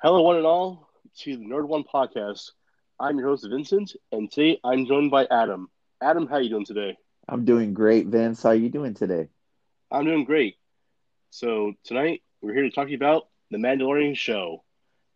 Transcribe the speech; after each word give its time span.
Hello, 0.00 0.22
one 0.22 0.36
and 0.36 0.46
all, 0.46 0.88
to 1.22 1.36
the 1.36 1.44
Nerd 1.44 1.66
One 1.66 1.82
podcast. 1.82 2.52
I'm 3.00 3.18
your 3.18 3.30
host, 3.30 3.44
Vincent, 3.50 3.96
and 4.12 4.30
today 4.30 4.60
I'm 4.62 4.86
joined 4.86 5.10
by 5.10 5.26
Adam. 5.28 5.68
Adam, 6.00 6.28
how 6.28 6.36
you 6.36 6.48
doing 6.48 6.64
today? 6.64 6.96
I'm 7.28 7.44
doing 7.44 7.74
great, 7.74 8.06
Vince. 8.06 8.44
How 8.44 8.50
are 8.50 8.54
you 8.54 8.68
doing 8.68 8.94
today? 8.94 9.26
I'm 9.90 10.04
doing 10.04 10.22
great. 10.24 10.54
So 11.30 11.72
tonight 11.82 12.22
we're 12.40 12.54
here 12.54 12.62
to 12.62 12.70
talk 12.70 12.84
to 12.84 12.90
you 12.92 12.96
about 12.96 13.26
the 13.50 13.58
Mandalorian 13.58 14.16
show. 14.16 14.62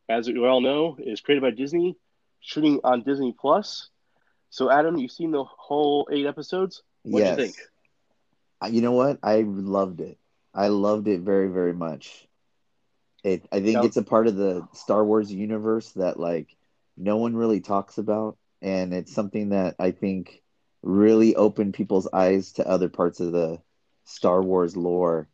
As 0.08 0.26
we 0.26 0.44
all 0.44 0.60
know, 0.60 0.96
is 0.98 1.20
created 1.20 1.42
by 1.42 1.52
Disney, 1.52 1.96
shooting 2.40 2.80
on 2.82 3.04
Disney 3.04 3.32
Plus. 3.40 3.88
So, 4.50 4.68
Adam, 4.68 4.96
you've 4.96 5.12
seen 5.12 5.30
the 5.30 5.44
whole 5.44 6.08
eight 6.10 6.26
episodes. 6.26 6.82
What 7.04 7.20
do 7.20 7.24
yes. 7.24 7.38
you 7.38 7.44
think? 7.44 7.56
Uh, 8.60 8.66
You 8.66 8.82
know 8.82 8.92
what? 8.92 9.20
I 9.22 9.42
loved 9.46 10.00
it. 10.00 10.18
I 10.52 10.66
loved 10.66 11.06
it 11.06 11.20
very, 11.20 11.46
very 11.46 11.72
much. 11.72 12.26
It, 13.24 13.46
I 13.52 13.60
think 13.60 13.74
Now- 13.74 13.84
it's 13.84 13.96
a 13.96 14.02
part 14.02 14.26
of 14.26 14.36
the 14.36 14.66
Star 14.72 15.04
Wars 15.04 15.32
universe 15.32 15.90
that 15.92 16.18
like 16.18 16.56
no 16.96 17.16
one 17.16 17.36
really 17.36 17.60
talks 17.60 17.98
about, 17.98 18.36
and 18.60 18.92
it's 18.92 19.12
something 19.12 19.50
that 19.50 19.76
I 19.78 19.92
think 19.92 20.42
really 20.82 21.36
opened 21.36 21.74
people's 21.74 22.08
eyes 22.12 22.52
to 22.54 22.66
other 22.68 22.88
parts 22.88 23.20
of 23.20 23.32
the 23.32 23.60
Star 24.04 24.42
Wars 24.42 24.76
lore. 24.76 25.28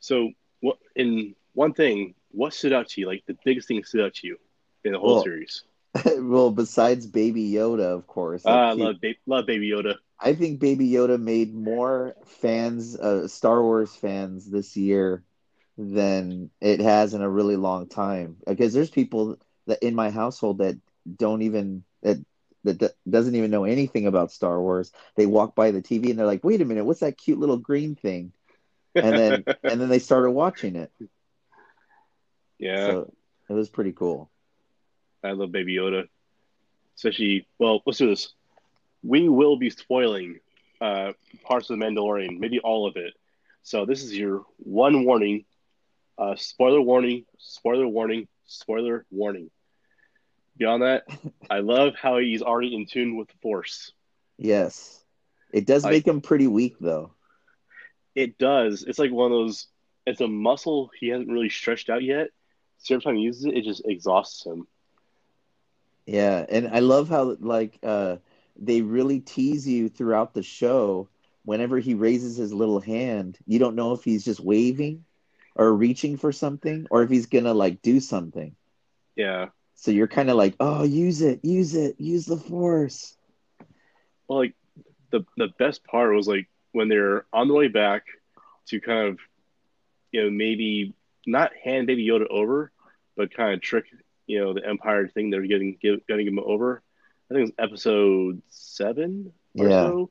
So, 0.00 0.32
what 0.60 0.78
in 0.94 1.34
one 1.54 1.72
thing, 1.72 2.14
what 2.30 2.52
stood 2.52 2.72
out 2.72 2.88
to 2.90 3.00
you? 3.00 3.06
Like 3.06 3.24
the 3.26 3.36
biggest 3.44 3.68
thing 3.68 3.78
that 3.78 3.86
stood 3.86 4.04
out 4.04 4.14
to 4.14 4.26
you 4.26 4.38
in 4.84 4.92
the 4.92 4.98
whole 4.98 5.14
Well, 5.14 5.22
series? 5.24 5.64
well, 6.18 6.50
besides 6.50 7.06
Baby 7.06 7.50
Yoda, 7.50 7.94
of 7.94 8.06
course. 8.06 8.42
Ah, 8.44 8.68
I 8.68 8.72
love, 8.72 9.00
ba- 9.00 9.14
love 9.26 9.46
Baby 9.46 9.70
Yoda. 9.70 9.94
I 10.20 10.34
think 10.34 10.60
Baby 10.60 10.90
Yoda 10.90 11.20
made 11.20 11.54
more 11.54 12.14
fans, 12.26 12.96
uh, 12.96 13.26
Star 13.28 13.62
Wars 13.62 13.94
fans 13.94 14.50
this 14.50 14.76
year 14.76 15.24
than 15.78 16.50
it 16.60 16.80
has 16.80 17.14
in 17.14 17.22
a 17.22 17.30
really 17.30 17.56
long 17.56 17.88
time. 17.88 18.38
Because 18.46 18.74
there's 18.74 18.90
people 18.90 19.38
that 19.66 19.82
in 19.82 19.94
my 19.96 20.10
household 20.10 20.58
that 20.58 20.78
don't 21.16 21.42
even 21.42 21.84
that 22.02 22.18
that 22.64 22.78
d- 22.78 22.88
doesn't 23.10 23.36
even 23.36 23.50
know 23.50 23.64
anything 23.64 24.06
about 24.06 24.32
Star 24.32 24.60
Wars. 24.60 24.92
They 25.16 25.26
walk 25.26 25.56
by 25.56 25.72
the 25.72 25.82
TV 25.82 26.10
and 26.10 26.18
they're 26.18 26.26
like, 26.26 26.44
"Wait 26.44 26.62
a 26.62 26.66
minute, 26.66 26.84
what's 26.86 27.00
that 27.00 27.18
cute 27.18 27.40
little 27.40 27.58
green 27.58 27.96
thing?" 27.96 28.32
And 29.00 29.16
then 29.18 29.46
and 29.68 29.80
then 29.80 29.88
they 29.90 30.00
started 30.00 30.32
watching 30.32 30.76
it. 30.76 30.92
yeah, 32.58 32.94
So 32.96 33.12
it 33.48 33.54
was 33.54 33.70
pretty 33.70 33.92
cool. 33.92 34.30
I 35.24 35.32
love 35.32 35.52
Baby 35.52 35.76
Yoda. 35.76 36.08
Especially, 36.96 37.46
well, 37.58 37.82
let's 37.86 37.98
do 37.98 38.08
this. 38.08 38.34
We 39.02 39.28
will 39.28 39.56
be 39.56 39.70
spoiling 39.70 40.40
uh, 40.80 41.12
parts 41.44 41.70
of 41.70 41.78
the 41.78 41.84
Mandalorian, 41.84 42.38
maybe 42.38 42.60
all 42.60 42.86
of 42.86 42.96
it. 42.96 43.14
So 43.62 43.86
this 43.86 44.02
is 44.02 44.16
your 44.16 44.44
one 44.58 45.04
warning. 45.04 45.44
Uh, 46.18 46.34
spoiler 46.36 46.80
warning, 46.80 47.24
spoiler 47.38 47.86
warning, 47.86 48.26
spoiler 48.46 49.06
warning. 49.10 49.50
Beyond 50.56 50.82
that, 50.82 51.04
I 51.50 51.60
love 51.60 51.94
how 51.94 52.18
he's 52.18 52.42
already 52.42 52.74
in 52.74 52.86
tune 52.86 53.16
with 53.16 53.28
the 53.28 53.34
Force. 53.40 53.92
Yes, 54.36 55.04
it 55.52 55.66
does 55.66 55.84
I- 55.84 55.90
make 55.90 56.04
them 56.04 56.20
pretty 56.20 56.46
weak 56.46 56.76
though. 56.80 57.12
It 58.14 58.36
does. 58.36 58.82
It's 58.82 58.98
like 58.98 59.12
one 59.12 59.30
of 59.30 59.38
those. 59.38 59.68
It's 60.04 60.20
a 60.20 60.26
muscle 60.26 60.90
he 60.98 61.08
hasn't 61.08 61.28
really 61.28 61.50
stretched 61.50 61.88
out 61.88 62.02
yet. 62.02 62.28
So 62.78 62.94
every 62.94 63.02
time 63.04 63.16
he 63.16 63.22
uses 63.22 63.44
it, 63.44 63.56
it 63.56 63.64
just 63.64 63.82
exhausts 63.86 64.44
him. 64.44 64.66
Yeah, 66.06 66.44
and 66.48 66.68
I 66.68 66.80
love 66.80 67.08
how 67.08 67.36
like 67.38 67.78
uh 67.82 68.16
they 68.56 68.80
really 68.80 69.20
tease 69.20 69.68
you 69.68 69.88
throughout 69.88 70.34
the 70.34 70.42
show. 70.42 71.08
Whenever 71.44 71.78
he 71.78 71.94
raises 71.94 72.36
his 72.36 72.52
little 72.52 72.80
hand, 72.80 73.38
you 73.46 73.58
don't 73.58 73.76
know 73.76 73.92
if 73.92 74.02
he's 74.02 74.24
just 74.24 74.40
waving 74.40 75.04
or 75.58 75.74
reaching 75.74 76.16
for 76.16 76.32
something 76.32 76.86
or 76.90 77.02
if 77.02 77.10
he's 77.10 77.26
gonna 77.26 77.54
like 77.54 77.82
do 77.82 78.00
something. 78.00 78.56
Yeah. 79.16 79.48
So 79.74 79.90
you're 79.92 80.08
kind 80.08 80.30
of 80.30 80.36
like, 80.36 80.56
"Oh, 80.60 80.84
use 80.84 81.22
it, 81.22 81.44
use 81.44 81.74
it, 81.74 82.00
use 82.00 82.26
the 82.26 82.36
force." 82.38 83.16
Well, 84.28 84.38
like 84.40 84.54
the 85.10 85.24
the 85.36 85.48
best 85.58 85.84
part 85.84 86.14
was 86.14 86.28
like 86.28 86.48
when 86.72 86.88
they're 86.88 87.26
on 87.32 87.48
the 87.48 87.54
way 87.54 87.68
back 87.68 88.04
to 88.68 88.80
kind 88.80 89.08
of, 89.08 89.18
you 90.12 90.22
know, 90.24 90.30
maybe 90.30 90.94
not 91.26 91.52
hand 91.62 91.86
Baby 91.86 92.06
Yoda 92.06 92.26
over, 92.28 92.72
but 93.16 93.32
kind 93.34 93.54
of 93.54 93.60
trick, 93.60 93.86
you 94.26 94.40
know, 94.40 94.52
the 94.54 94.66
Empire 94.66 95.08
thing 95.08 95.30
they're 95.30 95.42
getting 95.46 95.76
give, 95.80 96.06
getting 96.06 96.26
him 96.26 96.38
over. 96.38 96.82
I 97.30 97.34
think 97.34 97.48
it 97.48 97.54
was 97.58 97.70
episode 97.70 98.42
seven 98.48 99.32
or 99.58 99.70
Yeah. 99.70 99.80
so, 99.80 100.10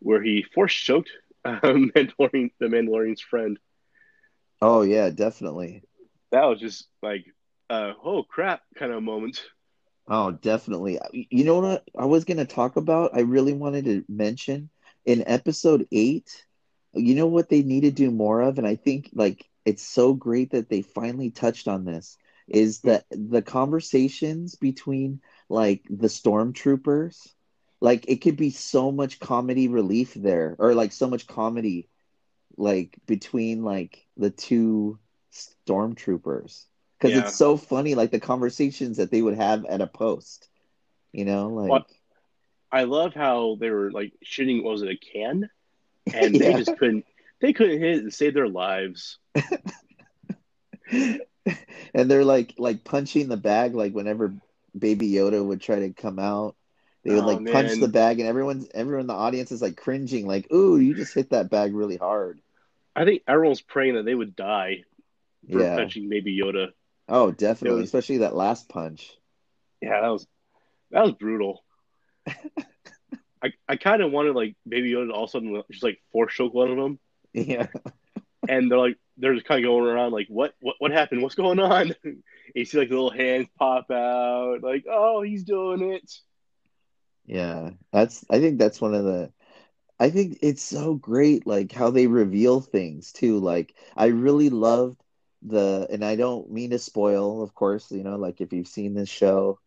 where 0.00 0.22
he 0.22 0.42
force 0.42 0.74
choked 0.74 1.10
um, 1.44 1.90
Mandalorian, 1.94 2.50
the 2.58 2.66
Mandalorian's 2.66 3.20
friend. 3.20 3.58
Oh 4.60 4.82
yeah, 4.82 5.10
definitely. 5.10 5.82
That 6.32 6.44
was 6.44 6.60
just 6.60 6.88
like, 7.02 7.24
uh, 7.70 7.92
oh 8.04 8.22
crap, 8.22 8.62
kind 8.76 8.92
of 8.92 9.02
moment. 9.02 9.40
Oh, 10.08 10.30
definitely. 10.32 10.98
You 11.12 11.44
know 11.44 11.60
what 11.60 11.84
I 11.96 12.06
was 12.06 12.24
going 12.24 12.38
to 12.38 12.46
talk 12.46 12.76
about? 12.76 13.10
I 13.14 13.20
really 13.20 13.52
wanted 13.52 13.84
to 13.84 14.04
mention 14.08 14.70
in 15.04 15.22
episode 15.26 15.86
eight, 15.92 16.46
you 16.94 17.14
know 17.14 17.26
what 17.26 17.50
they 17.50 17.62
need 17.62 17.82
to 17.82 17.90
do 17.90 18.10
more 18.10 18.40
of? 18.40 18.58
And 18.58 18.66
I 18.66 18.76
think 18.76 19.10
like 19.12 19.44
it's 19.64 19.82
so 19.82 20.14
great 20.14 20.52
that 20.52 20.70
they 20.70 20.82
finally 20.82 21.30
touched 21.30 21.68
on 21.68 21.84
this 21.84 22.16
is 22.48 22.80
that 22.80 23.04
the 23.10 23.42
conversations 23.42 24.54
between 24.54 25.20
like 25.50 25.82
the 25.90 26.08
stormtroopers, 26.08 27.34
like 27.80 28.06
it 28.08 28.22
could 28.22 28.36
be 28.36 28.50
so 28.50 28.90
much 28.90 29.20
comedy 29.20 29.68
relief 29.68 30.14
there, 30.14 30.56
or 30.58 30.74
like 30.74 30.92
so 30.92 31.06
much 31.06 31.26
comedy 31.26 31.88
like 32.58 32.98
between 33.06 33.64
like 33.64 34.06
the 34.18 34.30
two 34.30 35.00
stormtroopers 35.32 36.66
because 36.98 37.16
Yeah. 37.16 37.16
it's 37.16 37.34
so 37.34 37.56
funny 37.56 37.94
like 37.96 38.12
the 38.12 38.20
conversations 38.20 38.98
that 38.98 39.10
they 39.12 39.22
would 39.22 39.36
have 39.36 39.64
at 39.66 39.82
a 39.82 39.88
post 39.88 40.50
you 41.12 41.24
know 41.24 41.48
like 41.50 41.86
What? 41.86 41.86
I 42.72 42.84
love 42.84 43.14
how 43.14 43.56
they 43.60 43.70
were 43.70 43.90
like 43.92 44.14
shooting. 44.22 44.62
What 44.64 44.72
was 44.72 44.82
it 44.82 44.90
a 44.90 44.96
can? 44.96 45.50
And 46.12 46.40
they 46.40 46.54
just 46.54 46.76
couldn't. 46.76 47.06
They 47.40 47.52
couldn't 47.52 47.80
hit 47.80 47.98
it 47.98 48.02
and 48.04 48.14
save 48.14 48.34
their 48.34 48.48
lives. 48.48 49.18
and 51.94 52.10
they're 52.10 52.24
like 52.24 52.54
like 52.58 52.84
punching 52.84 53.28
the 53.28 53.36
bag 53.36 53.74
like 53.74 53.92
whenever 53.92 54.34
baby 54.78 55.10
yoda 55.10 55.44
would 55.44 55.60
try 55.60 55.80
to 55.80 55.92
come 55.92 56.18
out 56.18 56.56
they 57.04 57.14
would 57.14 57.24
Oh, 57.24 57.26
like 57.26 57.44
punch 57.44 57.78
the 57.78 57.88
bag 57.88 58.18
and 58.20 58.28
everyone's 58.28 58.68
everyone 58.74 59.02
in 59.02 59.06
the 59.06 59.14
audience 59.14 59.52
is 59.52 59.62
like 59.62 59.76
cringing 59.76 60.26
like 60.26 60.50
ooh 60.52 60.78
you 60.78 60.94
just 60.94 61.14
hit 61.14 61.30
that 61.30 61.50
bag 61.50 61.74
really 61.74 61.96
hard 61.96 62.40
I 62.98 63.04
think 63.04 63.22
everyone's 63.28 63.60
praying 63.62 63.94
that 63.94 64.04
they 64.04 64.14
would 64.14 64.34
die 64.36 64.84
for 65.50 65.60
yeah 65.60 65.76
punching 65.76 66.08
Baby 66.08 66.36
Yoda. 66.42 66.68
oh 67.08 67.30
definitely 67.30 67.80
was- 67.80 67.88
especially 67.88 68.18
that 68.18 68.34
last 68.36 68.68
punch 68.68 69.12
Yeah, 69.80 70.00
that 70.00 70.08
was 70.08 70.26
that 70.90 71.04
was 71.04 71.12
brutal. 71.12 71.64
I 73.42 73.52
I 73.68 73.76
kind 73.76 74.02
of 74.02 74.10
wanted 74.10 74.34
like 74.34 74.56
Baby 74.68 74.92
Yoda 74.92 75.08
to 75.08 75.12
all 75.12 75.24
of 75.24 75.30
a 75.30 75.32
sudden 75.32 75.62
just 75.70 75.82
like 75.84 76.00
force 76.12 76.34
choke 76.34 76.54
one 76.54 76.70
of 76.70 76.76
them, 76.76 76.98
yeah 77.32 77.66
and 78.48 78.70
they're 78.70 78.78
like 78.78 78.96
they're 79.16 79.34
just 79.34 79.46
kind 79.46 79.64
of 79.64 79.68
going 79.68 79.84
around 79.86 80.12
like 80.12 80.26
what 80.28 80.54
what 80.60 80.76
what 80.78 80.90
happened? 80.90 81.22
What's 81.22 81.34
going 81.36 81.60
on? 81.60 81.94
And 82.04 82.22
you 82.54 82.64
see 82.64 82.78
like 82.78 82.88
the 82.88 82.94
little 82.94 83.10
hands 83.10 83.46
pop 83.58 83.90
out, 83.90 84.62
like 84.62 84.86
oh 84.90 85.20
he's 85.22 85.44
doing 85.44 85.92
it. 85.92 86.10
Yeah, 87.26 87.70
that's 87.92 88.24
I 88.30 88.40
think 88.40 88.58
that's 88.58 88.80
one 88.80 88.94
of 88.94 89.04
the 89.04 89.30
I 90.00 90.10
think 90.10 90.38
it's 90.42 90.62
so 90.62 90.94
great 90.94 91.46
like 91.46 91.72
how 91.72 91.90
they 91.90 92.06
reveal 92.06 92.60
things 92.60 93.12
too. 93.12 93.38
Like 93.38 93.74
I 93.96 94.06
really 94.06 94.50
loved 94.50 95.02
the 95.42 95.86
and 95.90 96.04
I 96.04 96.16
don't 96.16 96.50
mean 96.50 96.70
to 96.70 96.78
spoil, 96.78 97.42
of 97.42 97.54
course, 97.54 97.90
you 97.92 98.02
know, 98.04 98.16
like 98.16 98.40
if 98.40 98.52
you've 98.52 98.68
seen 98.68 98.94
this 98.94 99.08
show 99.08 99.60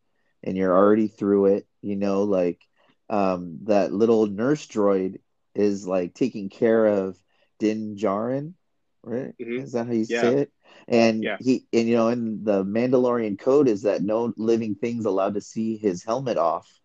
and 0.43 0.57
you're 0.57 0.75
already 0.77 1.07
through 1.07 1.47
it, 1.47 1.67
you 1.81 1.95
know, 1.97 2.23
like 2.23 2.61
um 3.09 3.59
that 3.65 3.93
little 3.93 4.27
nurse 4.27 4.67
droid 4.67 5.19
is 5.55 5.87
like 5.87 6.13
taking 6.13 6.49
care 6.49 6.85
of 6.87 7.17
Din 7.59 7.95
Djarin, 7.97 8.55
right? 9.03 9.35
Mhm. 9.39 9.63
Is 9.63 9.73
that 9.73 9.87
how 9.87 9.93
you 9.93 10.05
Yeah. 10.07 10.33
say 10.33 10.35
it? 10.37 10.51
And 10.87 11.29
Yeah. 11.29 11.39
he 11.39 11.67
and 11.73 11.87
you 11.89 11.95
know, 11.95 12.07
and 12.09 12.45
the 12.45 12.63
Mandalorian 12.65 13.39
code 13.39 13.67
is 13.69 13.83
that 13.83 14.03
no 14.03 14.33
living 14.37 14.75
thing's 14.75 15.05
allowed 15.05 15.35
to 15.35 15.41
see 15.41 15.77
his 15.77 16.03
helmet 16.03 16.37
off. 16.37 16.80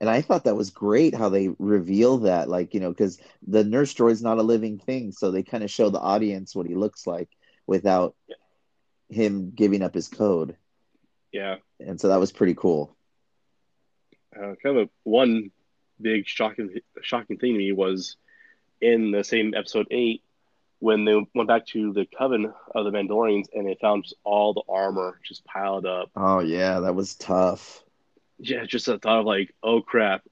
And 0.00 0.10
I 0.10 0.20
thought 0.20 0.44
that 0.44 0.56
was 0.56 0.70
great 0.70 1.14
how 1.14 1.30
they 1.30 1.48
reveal 1.58 2.18
that, 2.18 2.48
like, 2.48 2.74
you 2.74 2.80
know, 2.80 2.90
because 2.90 3.18
the 3.46 3.64
nurse 3.64 3.94
droid's 3.94 4.22
not 4.22 4.38
a 4.38 4.42
living 4.42 4.78
thing. 4.78 5.12
So 5.12 5.30
they 5.30 5.42
kind 5.42 5.64
of 5.64 5.70
show 5.70 5.88
the 5.90 5.98
audience 6.00 6.54
what 6.54 6.66
he 6.66 6.74
looks 6.74 7.06
like 7.06 7.30
without 7.66 8.14
him 9.08 9.52
giving 9.54 9.82
up 9.82 9.94
his 9.94 10.08
code. 10.08 10.56
Yeah, 11.32 11.56
And 11.80 12.00
so 12.00 12.08
that 12.08 12.20
was 12.20 12.32
pretty 12.32 12.54
cool. 12.54 12.96
uh, 14.36 14.54
kind 14.62 14.78
of 14.78 14.90
one 15.04 15.50
big 16.00 16.26
shocking 16.26 16.70
shocking 17.02 17.38
thing 17.38 17.52
to 17.52 17.58
me 17.58 17.72
was 17.72 18.16
in 18.80 19.10
the 19.10 19.24
same 19.24 19.54
episode 19.54 19.86
eight 19.90 20.22
when 20.78 21.04
they 21.06 21.14
went 21.34 21.48
back 21.48 21.66
to 21.66 21.92
the 21.94 22.06
coven 22.18 22.52
of 22.74 22.84
the 22.84 22.90
Mandalorians 22.90 23.46
and 23.54 23.66
they 23.66 23.78
found 23.80 24.04
just 24.04 24.16
all 24.24 24.52
the 24.52 24.62
armor 24.68 25.18
just 25.26 25.44
piled 25.46 25.86
up. 25.86 26.10
Oh, 26.14 26.40
yeah, 26.40 26.80
that 26.80 26.94
was 26.94 27.14
tough. 27.14 27.82
Yeah, 28.38 28.64
just 28.64 28.88
a 28.88 28.98
thought 28.98 29.20
of 29.20 29.26
like, 29.26 29.54
oh 29.62 29.80
crap, 29.82 30.22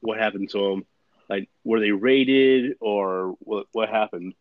what 0.00 0.18
happened 0.18 0.50
to 0.50 0.58
them? 0.58 0.86
Like, 1.28 1.48
were 1.64 1.80
they 1.80 1.92
raided 1.92 2.76
or 2.80 3.34
what? 3.40 3.66
What 3.72 3.88
happened? 3.88 4.34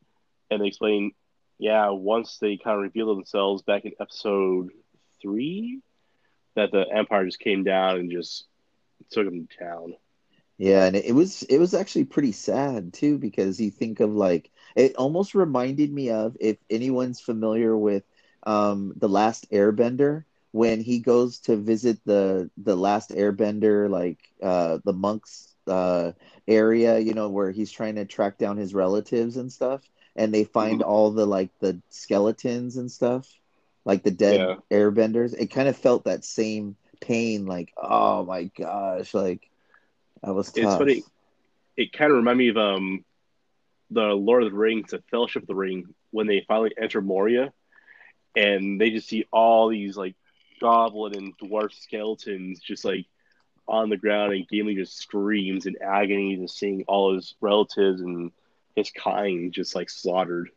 And 0.50 0.62
they 0.62 0.68
explain, 0.68 1.12
yeah, 1.59 1.89
once 1.89 2.38
they 2.39 2.57
kind 2.57 2.77
of 2.77 2.83
revealed 2.83 3.18
themselves 3.18 3.62
back 3.63 3.85
in 3.85 3.94
episode 4.00 4.69
three 5.21 5.81
that 6.56 6.71
the 6.71 6.85
Empire 6.94 7.25
just 7.25 7.39
came 7.39 7.63
down 7.63 7.97
and 7.97 8.12
just 8.12 8.45
took 9.12 9.25
them 9.25 9.47
to 9.47 9.57
town. 9.57 9.94
Yeah, 10.57 10.85
and 10.85 10.95
it 10.95 11.13
was 11.13 11.44
it 11.44 11.57
was 11.57 11.74
actually 11.74 12.06
pretty 12.06 12.31
sad 12.31 12.94
too 12.94 13.17
because 13.17 13.59
you 13.59 13.71
think 13.71 14.00
of 14.00 14.13
like 14.13 14.51
it 14.75 14.95
almost 14.95 15.33
reminded 15.33 15.91
me 15.91 16.12
of 16.12 16.38
if 16.39 16.57
anyone's 16.69 17.19
familiar 17.19 17.75
with 17.75 18.03
um 18.44 18.94
the 18.97 19.09
last 19.09 19.50
Airbender 19.51 20.24
when 20.51 20.81
he 20.81 21.00
goes 21.00 21.39
to 21.39 21.56
visit 21.56 22.00
the 22.06 22.50
the 22.57 22.75
last 22.75 23.12
Airbender 23.12 23.89
like 23.89 24.19
uh 24.42 24.80
the 24.83 24.94
monks 24.94 25.56
uh 25.68 26.12
area, 26.48 27.00
you 27.00 27.13
know, 27.13 27.30
where 27.30 27.51
he's 27.51 27.71
trying 27.71 27.95
to 27.95 28.06
track 28.06 28.38
down 28.38 28.57
his 28.57 28.74
relatives 28.74 29.38
and 29.38 29.51
stuff 29.51 29.81
and 30.15 30.33
they 30.33 30.44
find 30.44 30.81
all 30.81 31.12
the 31.12 31.25
like 31.25 31.50
the 31.59 31.81
skeletons 31.89 32.77
and 32.77 32.92
stuff, 32.92 33.27
like 33.86 34.03
the 34.03 34.12
dead 34.12 34.48
Yeah. 34.48 34.56
airbenders. 34.71 35.33
It 35.38 35.48
kind 35.48 35.68
of 35.69 35.77
felt 35.77 36.06
that 36.06 36.24
same 36.25 36.75
pain 37.01 37.45
like 37.45 37.74
oh 37.77 38.25
my 38.25 38.45
gosh, 38.45 39.13
like 39.13 39.50
that 40.24 40.33
was 40.33 40.50
It's 40.56 40.75
funny. 40.75 41.06
It 41.77 41.92
kind 41.94 42.12
of 42.12 42.18
reminded 42.18 42.38
me 42.39 42.50
of 42.50 42.57
um, 42.57 43.06
the 43.89 44.01
Lord 44.13 44.44
of 44.44 44.51
the 44.51 44.57
Rings, 44.57 44.92
the 44.92 45.01
Fellowship 45.12 45.44
of 45.44 45.48
the 45.48 45.56
Ring, 45.56 45.86
when 46.12 46.27
they 46.27 46.45
finally 46.48 46.71
enter 46.81 47.01
Moria, 47.01 47.53
and 48.36 48.80
they 48.80 48.89
just 48.92 49.07
see 49.09 49.25
all 49.31 49.69
these 49.69 49.98
like 49.98 50.15
goblin 50.62 51.16
and 51.16 51.38
dwarf 51.40 51.74
skeletons 51.74 52.60
just 52.62 52.86
like 52.86 53.08
on 53.68 53.90
the 53.90 53.98
ground, 53.98 54.34
and 54.34 54.48
Gimli 54.48 54.75
just 54.75 54.98
screams 54.98 55.66
in 55.66 55.75
agony, 55.81 56.38
just 56.38 56.58
seeing 56.58 56.84
all 56.88 57.16
his 57.16 57.36
relatives 57.42 58.02
and 58.02 58.31
his 58.75 58.92
kind 58.92 59.52
just 59.54 59.75
like 59.75 59.90
slaughtered. 59.90 60.50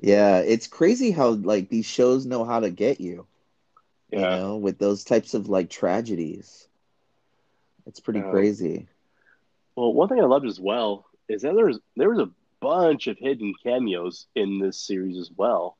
Yeah, 0.00 0.38
it's 0.38 0.66
crazy 0.68 1.10
how 1.10 1.30
like 1.30 1.68
these 1.68 1.86
shows 1.86 2.26
know 2.26 2.44
how 2.44 2.60
to 2.60 2.70
get 2.70 3.00
you, 3.00 3.26
you 4.12 4.20
Yeah. 4.20 4.36
know, 4.36 4.56
with 4.56 4.78
those 4.78 5.04
types 5.04 5.34
of 5.34 5.48
like 5.48 5.70
tragedies. 5.70 6.68
It's 7.86 8.00
pretty 8.00 8.20
Yeah. 8.20 8.30
crazy. 8.30 8.88
Well, 9.76 9.94
one 9.94 10.08
thing 10.08 10.20
I 10.20 10.26
loved 10.26 10.46
as 10.46 10.60
well 10.60 11.06
is 11.28 11.42
that 11.42 11.54
there's 11.54 11.78
there 11.96 12.10
was 12.10 12.20
a 12.20 12.30
bunch 12.60 13.06
of 13.06 13.18
hidden 13.18 13.54
cameos 13.62 14.26
in 14.34 14.58
this 14.58 14.80
series 14.80 15.16
as 15.18 15.30
well. 15.36 15.77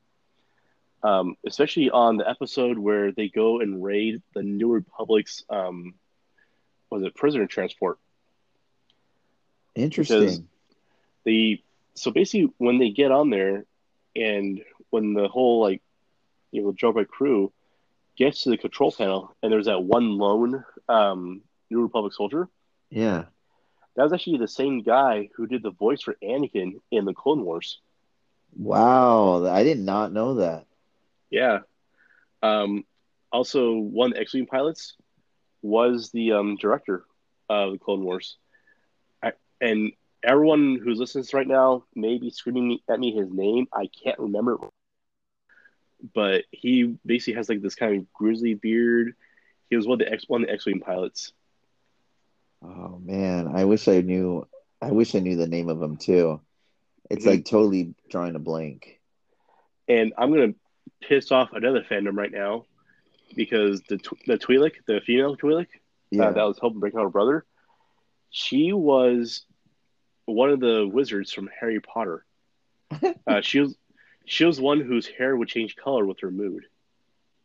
Um, 1.01 1.35
especially 1.45 1.89
on 1.89 2.17
the 2.17 2.29
episode 2.29 2.77
where 2.77 3.11
they 3.11 3.29
go 3.29 3.61
and 3.61 3.83
raid 3.83 4.21
the 4.35 4.43
New 4.43 4.71
Republic's 4.73 5.43
um, 5.49 5.93
was 6.89 7.03
it 7.03 7.15
prisoner 7.15 7.47
transport? 7.47 7.97
Interesting. 9.75 10.47
The 11.25 11.61
so 11.95 12.11
basically 12.11 12.51
when 12.57 12.79
they 12.79 12.89
get 12.89 13.11
on 13.11 13.29
there 13.29 13.65
and 14.15 14.61
when 14.89 15.13
the 15.13 15.27
whole 15.27 15.61
like 15.61 15.81
you 16.51 16.63
know 16.63 16.73
Joe 16.73 16.93
crew 17.05 17.51
gets 18.17 18.43
to 18.43 18.49
the 18.49 18.57
control 18.57 18.91
panel 18.91 19.35
and 19.41 19.51
there's 19.51 19.65
that 19.65 19.83
one 19.83 20.17
lone 20.17 20.63
um, 20.87 21.41
New 21.69 21.81
Republic 21.81 22.13
soldier 22.13 22.49
Yeah. 22.89 23.25
that 23.95 24.03
was 24.03 24.13
actually 24.13 24.37
the 24.37 24.47
same 24.47 24.81
guy 24.81 25.29
who 25.35 25.47
did 25.47 25.63
the 25.63 25.71
voice 25.71 26.01
for 26.01 26.15
Anakin 26.23 26.79
in 26.91 27.05
the 27.05 27.13
Clone 27.13 27.43
Wars. 27.45 27.79
Wow, 28.57 29.45
I 29.45 29.63
did 29.63 29.79
not 29.79 30.11
know 30.11 30.35
that. 30.35 30.65
Yeah. 31.29 31.59
Um, 32.41 32.85
also, 33.31 33.73
one 33.75 34.11
of 34.11 34.15
the 34.15 34.21
X-wing 34.21 34.47
pilots 34.47 34.95
was 35.61 36.09
the 36.11 36.33
um, 36.33 36.55
director 36.55 37.05
of 37.49 37.73
the 37.73 37.77
Clone 37.77 38.03
Wars, 38.03 38.37
I, 39.21 39.33
and 39.61 39.91
everyone 40.23 40.79
who's 40.81 40.99
listening 40.99 41.25
right 41.33 41.47
now 41.47 41.83
may 41.95 42.17
be 42.17 42.29
screaming 42.29 42.79
at 42.89 42.99
me 42.99 43.13
his 43.13 43.29
name. 43.31 43.67
I 43.73 43.89
can't 44.03 44.19
remember, 44.19 44.57
but 46.13 46.45
he 46.51 46.95
basically 47.05 47.33
has 47.33 47.49
like 47.49 47.61
this 47.61 47.75
kind 47.75 47.97
of 47.97 48.11
grizzly 48.13 48.53
beard. 48.53 49.15
He 49.69 49.75
was 49.75 49.85
one 49.85 50.01
of 50.01 50.07
the 50.07 50.13
X 50.13 50.25
one 50.27 50.41
of 50.43 50.47
the 50.47 50.53
X-wing 50.53 50.79
pilots. 50.79 51.33
Oh 52.63 52.99
man, 53.03 53.47
I 53.47 53.65
wish 53.65 53.87
I 53.87 54.01
knew 54.01 54.47
I 54.81 54.91
wish 54.91 55.15
I 55.15 55.19
knew 55.19 55.35
the 55.35 55.47
name 55.47 55.69
of 55.69 55.81
him 55.81 55.97
too. 55.97 56.41
It's 57.09 57.25
Mhm. 57.25 57.29
like 57.29 57.45
totally 57.45 57.93
drawing 58.09 58.35
a 58.35 58.39
blank. 58.39 58.99
And 59.87 60.13
I'm 60.17 60.31
gonna 60.31 60.53
piss 61.01 61.31
off 61.31 61.49
another 61.53 61.83
fandom 61.89 62.17
right 62.17 62.31
now 62.31 62.65
because 63.35 63.81
the 63.89 63.97
the 64.27 64.37
Twi'lek, 64.37 64.73
the 64.87 65.01
female 65.05 65.35
Twi'lek, 65.37 65.67
Yeah. 66.11 66.25
uh, 66.27 66.31
that 66.33 66.43
was 66.43 66.57
helping 66.59 66.79
break 66.79 66.95
out 66.95 67.03
her 67.03 67.09
brother. 67.09 67.45
She 68.31 68.73
was 68.73 69.45
one 70.25 70.49
of 70.51 70.59
the 70.59 70.87
wizards 70.91 71.31
from 71.33 71.49
Harry 71.59 71.79
Potter. 71.79 72.25
uh, 73.27 73.41
she 73.41 73.59
was 73.61 73.75
she 74.25 74.45
was 74.45 74.59
one 74.61 74.79
whose 74.81 75.07
hair 75.07 75.35
would 75.35 75.47
change 75.47 75.75
color 75.75 76.05
with 76.05 76.19
her 76.21 76.31
mood. 76.31 76.65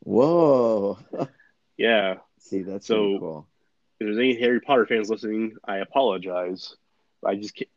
Whoa. 0.00 0.98
Yeah, 1.76 2.18
See, 2.38 2.62
that's 2.62 2.86
So- 2.86 3.02
really 3.02 3.18
cool. 3.18 3.46
if 3.98 4.06
there's 4.06 4.16
any 4.18 4.38
Harry 4.38 4.60
Potter 4.60 4.86
fans 4.86 5.10
listening, 5.10 5.56
I 5.64 5.78
apologize. 5.78 6.76
I 7.26 7.34
just 7.34 7.56
can't, 7.56 7.68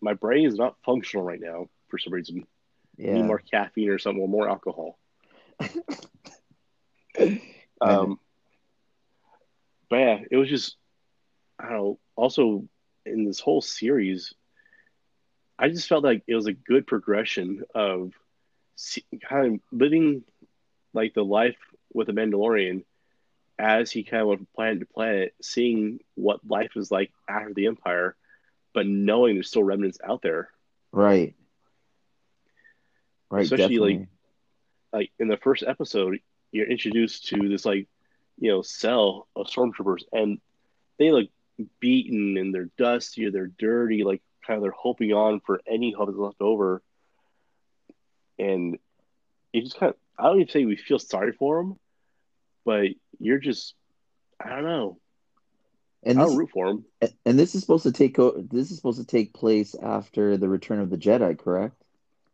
my 0.00 0.14
brain 0.14 0.46
is 0.46 0.54
not 0.54 0.76
functional 0.82 1.22
right 1.22 1.38
now 1.40 1.68
for 1.88 1.98
some 1.98 2.14
reason. 2.14 2.46
I 2.98 3.12
Need 3.12 3.26
more 3.26 3.38
caffeine 3.38 3.88
or 3.90 3.98
something, 3.98 4.22
or 4.22 4.28
more 4.28 4.48
alcohol. 4.48 4.98
Um, 7.80 8.20
but 9.90 9.96
yeah, 9.96 10.18
it 10.30 10.36
was 10.36 10.48
just 10.48 10.76
I 11.58 11.64
don't 11.68 11.72
know. 11.72 11.98
Also, 12.16 12.64
in 13.04 13.24
this 13.24 13.40
whole 13.40 13.60
series, 13.60 14.34
I 15.58 15.68
just 15.68 15.88
felt 15.88 16.04
like 16.04 16.22
it 16.26 16.34
was 16.34 16.46
a 16.46 16.52
good 16.52 16.86
progression 16.86 17.64
of 17.74 18.12
kind 19.28 19.54
of 19.54 19.60
living 19.72 20.22
like 20.94 21.14
the 21.14 21.24
life 21.24 21.56
with 21.92 22.08
a 22.08 22.12
Mandalorian 22.12 22.84
as 23.58 23.90
he 23.90 24.02
kind 24.02 24.22
of 24.22 24.28
went 24.28 24.40
from 24.40 24.48
planet 24.54 24.80
to 24.80 24.86
planet, 24.86 25.34
seeing 25.42 26.00
what 26.14 26.40
life 26.48 26.72
is 26.76 26.90
like 26.90 27.10
after 27.28 27.52
the 27.52 27.66
Empire, 27.66 28.16
but 28.74 28.86
knowing 28.86 29.34
there's 29.34 29.48
still 29.48 29.62
remnants 29.62 29.98
out 30.04 30.22
there. 30.22 30.50
Right. 30.90 31.34
Right, 33.32 33.44
Especially, 33.44 33.78
like, 33.78 33.88
definitely. 33.88 34.08
Like 34.92 35.12
in 35.18 35.28
the 35.28 35.38
first 35.38 35.64
episode, 35.66 36.18
you're 36.50 36.68
introduced 36.70 37.28
to 37.28 37.48
this 37.48 37.64
like 37.64 37.88
you 38.38 38.50
know 38.50 38.60
cell 38.60 39.26
of 39.34 39.46
stormtroopers, 39.46 40.02
and 40.12 40.38
they 40.98 41.10
look 41.10 41.28
beaten 41.80 42.36
and 42.36 42.54
they're 42.54 42.68
dusty 42.76 43.24
or 43.24 43.30
they're 43.30 43.50
dirty, 43.58 44.04
like 44.04 44.20
kind 44.46 44.58
of 44.58 44.62
they're 44.62 44.72
hoping 44.72 45.14
on 45.14 45.40
for 45.40 45.62
any 45.66 45.92
hope 45.92 46.08
that's 46.08 46.18
left 46.18 46.42
over. 46.42 46.82
And 48.38 48.76
it 49.54 49.64
just 49.64 49.78
kind 49.78 49.90
of, 49.90 49.96
I 50.18 50.24
don't 50.24 50.36
even 50.40 50.48
say 50.48 50.64
we 50.66 50.76
feel 50.76 50.98
sorry 50.98 51.32
for 51.32 51.56
them, 51.62 51.78
but 52.66 52.88
you're 53.18 53.38
just, 53.38 53.74
I 54.38 54.50
don't 54.50 54.64
know. 54.64 54.98
and 56.02 56.18
I 56.18 56.24
this 56.24 56.32
don't 56.32 56.38
root 56.38 56.50
for 56.52 56.68
them. 56.68 56.84
and 57.24 57.38
this 57.38 57.54
is 57.54 57.62
supposed 57.62 57.84
to 57.84 57.92
take 57.92 58.16
this 58.16 58.70
is 58.70 58.76
supposed 58.76 59.00
to 59.00 59.06
take 59.06 59.32
place 59.32 59.74
after 59.80 60.36
the 60.36 60.50
Return 60.50 60.80
of 60.80 60.90
the 60.90 60.98
Jedi, 60.98 61.38
correct? 61.38 61.81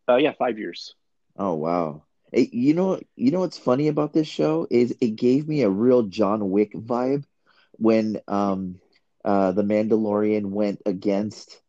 Uh, 0.08 0.16
yeah, 0.16 0.32
five 0.32 0.58
years. 0.58 0.94
Oh 1.36 1.54
wow. 1.54 2.04
It, 2.32 2.52
you 2.52 2.74
know 2.74 3.00
you 3.16 3.30
know 3.30 3.40
what's 3.40 3.58
funny 3.58 3.88
about 3.88 4.12
this 4.12 4.26
show 4.28 4.66
is 4.70 4.94
it 5.00 5.16
gave 5.16 5.48
me 5.48 5.62
a 5.62 5.70
real 5.70 6.02
John 6.04 6.50
Wick 6.50 6.72
vibe 6.74 7.24
when 7.72 8.20
um 8.28 8.80
uh 9.24 9.52
the 9.52 9.62
Mandalorian 9.62 10.50
went 10.50 10.82
against 10.86 11.62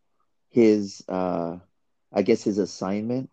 his 0.50 1.03
uh 1.10 1.58
I 2.13 2.22
guess 2.24 2.43
his 2.43 2.58
assignment 2.58 3.29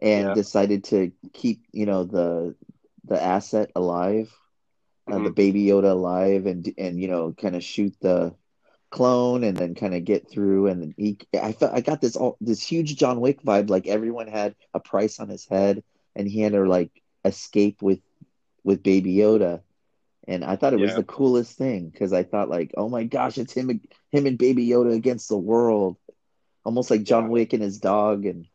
and 0.00 0.32
Yeah. 0.32 0.34
decided 0.34 0.84
to 0.84 1.12
keep, 1.32 1.62
you 1.72 1.86
know, 1.86 2.04
the 2.04 2.54
the 3.04 3.20
asset 3.22 3.70
alive, 3.74 4.32
uh, 5.10 5.18
the 5.18 5.30
Mhm. 5.30 5.30
baby 5.30 5.64
Yoda 5.66 5.90
alive 5.92 6.46
and 6.46 6.72
and 6.78 7.00
you 7.00 7.08
know 7.08 7.32
kind 7.32 7.56
of 7.56 7.62
shoot 7.64 7.94
the 8.00 8.34
clone 8.90 9.44
and 9.44 9.56
then 9.56 9.74
kind 9.74 9.94
of 9.94 10.04
get 10.04 10.28
through 10.28 10.66
and 10.66 10.94
he 10.96 11.16
I 11.40 11.52
felt 11.52 11.72
I 11.74 11.80
got 11.80 12.00
this 12.00 12.16
all 12.16 12.36
this 12.40 12.60
huge 12.62 12.96
John 12.96 13.20
Wick 13.20 13.42
vibe 13.42 13.70
like 13.70 13.86
everyone 13.86 14.26
had 14.26 14.54
a 14.74 14.80
price 14.80 15.20
on 15.20 15.28
his 15.28 15.46
head 15.46 15.82
and 16.16 16.26
he 16.28 16.40
had 16.40 16.52
to 16.52 16.64
like 16.64 16.90
escape 17.24 17.82
with 17.82 18.00
with 18.64 18.82
baby 18.82 19.14
Yoda 19.14 19.62
and 20.26 20.44
I 20.44 20.56
thought 20.56 20.72
it 20.74 20.80
was 20.80 20.94
the 20.96 21.04
coolest 21.04 21.56
thing 21.56 21.88
because 21.88 22.12
I 22.12 22.24
thought 22.24 22.48
like 22.48 22.72
oh 22.76 22.88
my 22.88 23.04
gosh 23.04 23.38
it's 23.38 23.52
him 23.52 23.70
and- 23.70 23.86
him 24.10 24.26
and 24.26 24.36
baby 24.38 24.66
Yoda 24.66 24.92
against 24.94 25.28
the 25.28 25.38
world 25.38 25.96
almost 26.64 26.90
like 26.90 27.04
John 27.04 27.24
Yeah. 27.24 27.30
Wick 27.30 27.52
and 27.52 27.62
his 27.62 27.78
dog 27.78 28.26
and 28.26 28.46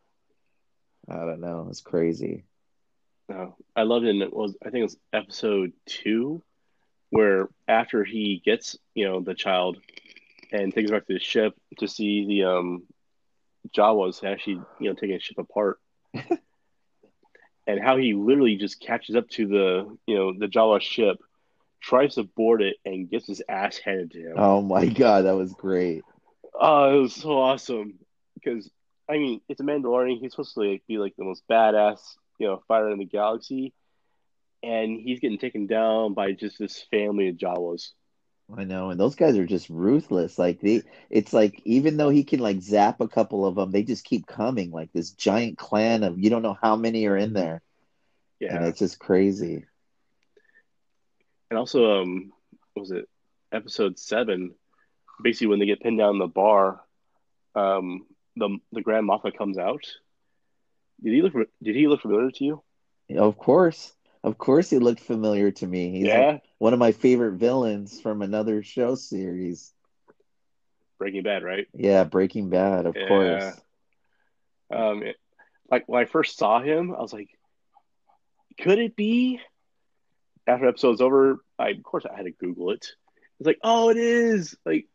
I 1.08 1.16
don't 1.16 1.40
know 1.40 1.66
it's 1.70 1.80
crazy 1.80 2.44
No, 3.28 3.56
I 3.74 3.82
loved 3.82 4.04
it. 4.04 4.10
And 4.10 4.22
it 4.22 4.32
was, 4.32 4.54
I 4.64 4.70
think 4.70 4.80
it 4.80 4.90
was 4.90 4.98
episode 5.12 5.72
two, 5.86 6.42
where 7.10 7.48
after 7.66 8.04
he 8.04 8.40
gets, 8.44 8.76
you 8.94 9.04
know, 9.08 9.20
the 9.20 9.34
child 9.34 9.78
and 10.52 10.72
takes 10.72 10.90
back 10.90 11.06
to 11.06 11.14
the 11.14 11.20
ship 11.20 11.54
to 11.78 11.88
see 11.88 12.26
the 12.26 12.44
um, 12.44 12.82
Jawas 13.76 14.24
actually, 14.24 14.60
you 14.80 14.88
know, 14.88 14.94
taking 14.94 15.16
a 15.16 15.20
ship 15.20 15.38
apart, 15.38 15.78
and 17.66 17.80
how 17.80 17.96
he 17.96 18.14
literally 18.14 18.56
just 18.56 18.80
catches 18.80 19.16
up 19.16 19.28
to 19.30 19.46
the, 19.46 19.98
you 20.06 20.14
know, 20.16 20.32
the 20.38 20.46
Jawa 20.46 20.80
ship, 20.80 21.18
tries 21.80 22.14
to 22.14 22.24
board 22.24 22.62
it, 22.62 22.76
and 22.84 23.10
gets 23.10 23.26
his 23.26 23.42
ass 23.48 23.78
handed 23.78 24.12
to 24.12 24.20
him. 24.20 24.34
oh 24.36 24.62
my 24.62 24.86
god 24.86 25.24
that 25.24 25.36
was 25.36 25.52
great 25.52 26.02
Oh, 26.58 26.96
it 26.98 27.00
was 27.02 27.14
so 27.14 27.38
awesome 27.38 27.98
because 28.34 28.70
I 29.08 29.18
mean, 29.18 29.40
it's 29.48 29.60
a 29.60 29.64
Mandalorian. 29.64 30.18
He's 30.18 30.32
supposed 30.32 30.54
to 30.54 30.60
like, 30.60 30.82
be 30.88 30.98
like 30.98 31.14
the 31.16 31.24
most 31.24 31.42
badass, 31.48 32.00
you 32.38 32.46
know, 32.46 32.62
fighter 32.66 32.90
in 32.90 32.98
the 32.98 33.04
galaxy, 33.04 33.72
and 34.62 34.98
he's 34.98 35.20
getting 35.20 35.38
taken 35.38 35.66
down 35.66 36.14
by 36.14 36.32
just 36.32 36.58
this 36.58 36.84
family 36.90 37.28
of 37.28 37.36
Jawas. 37.36 37.90
I 38.54 38.64
know, 38.64 38.90
and 38.90 38.98
those 39.00 39.14
guys 39.16 39.36
are 39.36 39.46
just 39.46 39.68
ruthless. 39.70 40.38
Like 40.38 40.60
they, 40.60 40.82
it's 41.10 41.32
like 41.32 41.60
even 41.64 41.96
though 41.96 42.10
he 42.10 42.24
can 42.24 42.40
like 42.40 42.60
zap 42.60 43.00
a 43.00 43.08
couple 43.08 43.44
of 43.46 43.54
them, 43.56 43.70
they 43.72 43.82
just 43.82 44.04
keep 44.04 44.26
coming. 44.26 44.70
Like 44.70 44.92
this 44.92 45.10
giant 45.10 45.58
clan 45.58 46.02
of 46.04 46.18
you 46.18 46.30
don't 46.30 46.42
know 46.42 46.56
how 46.60 46.76
many 46.76 47.06
are 47.06 47.16
in 47.16 47.32
there, 47.32 47.62
and 48.48 48.62
Yeah, 48.62 48.64
it's 48.64 48.78
just 48.78 48.98
crazy. 48.98 49.66
and 51.50 51.58
also, 51.58 52.00
um, 52.02 52.32
what 52.74 52.82
was 52.82 52.90
it 52.90 53.08
episode 53.52 53.98
seven? 53.98 54.54
Basically, 55.22 55.48
when 55.48 55.58
they 55.58 55.66
get 55.66 55.80
pinned 55.80 55.98
down 55.98 56.14
in 56.14 56.18
the 56.18 56.26
bar, 56.26 56.80
um, 57.54 58.06
the 58.36 58.58
the 58.72 58.82
Grand 58.82 59.06
Moffat 59.06 59.36
comes 59.38 59.58
out. 59.58 59.84
Did 61.02 61.12
he 61.14 61.22
look? 61.22 61.34
Did 61.62 61.76
he 61.76 61.86
look 61.88 62.02
familiar 62.02 62.30
to 62.30 62.44
you? 62.44 62.62
Of 63.16 63.36
course, 63.36 63.94
of 64.22 64.38
course, 64.38 64.70
he 64.70 64.78
looked 64.78 65.00
familiar 65.00 65.50
to 65.52 65.66
me. 65.66 65.90
He's 65.90 66.12
like 66.12 66.28
Yeah, 66.28 66.38
one 66.58 66.72
of 66.72 66.78
my 66.78 66.92
favorite 66.92 67.34
villains 67.34 68.00
from 68.00 68.22
another 68.22 68.62
show 68.62 68.94
series. 68.94 69.72
Breaking 70.98 71.22
Bad, 71.22 71.42
right? 71.42 71.66
Yeah, 71.74 72.04
Breaking 72.04 72.48
Bad, 72.48 72.86
of 72.86 72.96
Yeah. 72.96 73.08
course. 73.08 73.60
Um, 74.70 75.02
it- 75.02 75.16
like 75.70 75.88
when 75.88 76.00
I 76.00 76.06
first 76.06 76.38
saw 76.38 76.60
him, 76.60 76.94
I 76.94 77.00
was 77.00 77.12
like, 77.12 77.28
could 78.58 78.78
it 78.78 78.96
be? 78.96 79.40
After 80.46 80.66
episode's 80.68 81.00
over, 81.00 81.44
I 81.58 81.70
of 81.70 81.82
course 81.82 82.06
I 82.06 82.16
had 82.16 82.26
to 82.26 82.30
Google 82.30 82.70
it. 82.70 82.86
It's 83.38 83.46
like, 83.46 83.58
oh, 83.62 83.90
it 83.90 83.96
is. 83.96 84.56
Like, 84.64 84.86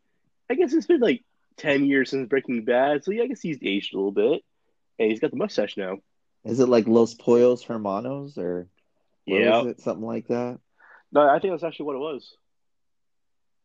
I 0.50 0.54
guess 0.54 0.72
it's 0.72 0.86
been 0.86 1.00
like 1.00 1.22
ten 1.56 1.84
years 1.84 2.10
since 2.10 2.28
Breaking 2.28 2.64
Bad, 2.64 3.04
so 3.04 3.10
yeah, 3.12 3.24
I 3.24 3.26
guess 3.26 3.42
he's 3.42 3.58
aged 3.62 3.92
a 3.94 3.96
little 3.98 4.12
bit, 4.12 4.42
and 4.98 5.10
he's 5.10 5.20
got 5.20 5.30
the 5.30 5.36
mustache 5.36 5.76
now. 5.76 5.98
Is 6.44 6.58
it 6.58 6.68
like 6.68 6.88
Los 6.88 7.14
Pollos 7.14 7.62
Hermanos 7.62 8.36
or 8.38 8.66
what 9.26 9.38
Yeah? 9.38 9.72
Something 9.78 10.06
like 10.06 10.28
that? 10.28 10.58
No, 11.12 11.28
I 11.28 11.38
think 11.38 11.52
that's 11.52 11.64
actually 11.64 11.86
what 11.86 11.96
it 11.96 12.00
was. 12.00 12.36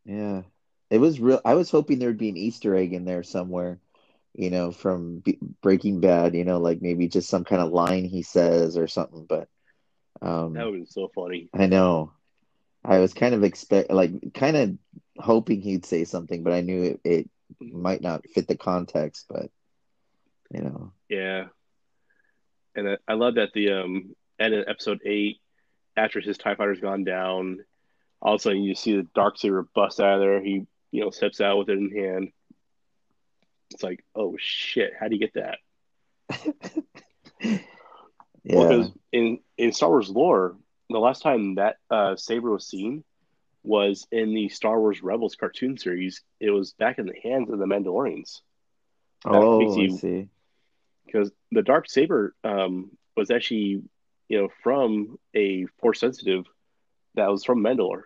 Yeah. 0.06 0.44
It 0.90 1.00
was 1.00 1.20
real. 1.20 1.42
I 1.44 1.56
was 1.56 1.70
hoping 1.70 2.00
there'd 2.00 2.18
be 2.18 2.30
an 2.30 2.38
Easter 2.38 2.76
egg 2.76 2.94
in 2.94 3.04
there 3.06 3.24
somewhere, 3.24 3.80
you 4.34 4.50
know, 4.50 4.72
from 4.72 5.20
B 5.20 5.38
Breaking 5.62 6.00
Bad, 6.00 6.34
you 6.34 6.46
know, 6.46 6.60
like 6.60 6.82
maybe 6.82 7.08
just 7.10 7.30
some 7.30 7.44
kind 7.44 7.62
of 7.62 7.74
line 7.74 8.06
he 8.06 8.22
says 8.22 8.78
or 8.78 8.88
something. 8.88 9.26
But 9.28 9.50
um, 10.22 10.54
That 10.54 10.66
would 10.66 10.80
be 10.80 10.86
so 10.86 11.10
funny. 11.14 11.50
I 11.54 11.68
know 11.68 12.14
I 12.86 13.00
was 13.00 13.14
kind 13.14 13.34
of 13.36 13.44
expect 13.44 13.92
like 13.92 14.34
kind 14.34 14.56
of 14.56 14.78
hoping 15.18 15.62
he'd 15.62 15.86
say 15.86 16.06
something, 16.06 16.44
but 16.44 16.54
I 16.54 16.62
knew 16.62 16.84
it, 16.84 17.02
it 17.04 17.30
might 17.60 18.02
not 18.02 18.26
fit 18.34 18.48
the 18.48 18.56
context. 18.58 19.26
But 19.30 19.50
you 20.52 20.62
know, 20.62 20.94
Yeah, 21.10 21.48
and 22.76 22.90
I, 22.90 22.98
I 23.10 23.14
love 23.16 23.36
that 23.36 23.52
the 23.54 23.72
um 23.72 24.16
end 24.40 24.54
of 24.54 24.66
episode 24.70 25.02
eight, 25.06 25.42
after 25.98 26.22
his 26.22 26.38
Tie 26.38 26.56
Fighter's 26.56 26.80
gone 26.80 27.04
down, 27.04 27.66
all 28.22 28.36
of 28.36 28.40
a 28.40 28.42
sudden 28.42 28.64
you 28.64 28.76
see 28.76 28.96
the 28.96 29.08
Dark 29.16 29.38
Saber 29.38 29.68
bust 29.76 30.00
out 30.00 30.16
of 30.16 30.20
there. 30.22 30.42
He 30.42 30.66
you 30.92 31.02
know 31.02 31.10
steps 31.10 31.42
out 31.42 31.58
with 31.58 31.70
it 31.70 31.78
in 31.78 31.92
hand. 31.92 32.32
It's 33.72 33.84
like, 33.84 34.04
oh 34.16 34.36
shit, 34.40 34.94
how 34.98 35.08
do 35.08 35.16
you 35.16 35.22
get 35.22 35.34
that? 35.34 35.60
Well, 38.50 38.64
yeah, 38.64 38.78
because 38.78 38.92
in 39.12 39.40
in 39.58 39.74
Star 39.74 39.90
Wars 39.90 40.10
lore, 40.10 40.56
the 40.90 41.00
last 41.00 41.22
time 41.22 41.56
that 41.56 41.78
uh, 41.92 42.16
saber 42.16 42.50
was 42.50 42.66
seen 42.66 43.04
was 43.62 44.08
in 44.10 44.34
the 44.34 44.48
Star 44.48 44.80
Wars 44.80 45.04
Rebels 45.04 45.36
cartoon 45.36 45.78
series. 45.78 46.22
It 46.40 46.52
was 46.52 46.72
back 46.72 46.98
in 46.98 47.08
the 47.08 47.20
hands 47.22 47.50
of 47.52 47.60
the 47.60 47.66
Mandalorians 47.66 48.40
oh, 49.26 49.84
I 49.84 49.90
see. 49.90 50.30
because 51.06 51.32
the 51.52 51.62
dark 51.62 51.90
saber 51.90 52.36
um, 52.44 52.92
was 53.16 53.32
actually 53.32 53.84
you 54.30 54.42
know 54.42 54.50
from 54.64 55.18
a 55.36 55.66
force 55.80 56.00
sensitive 56.00 56.46
that 57.16 57.30
was 57.30 57.44
from 57.44 57.64
Mandalore. 57.64 58.04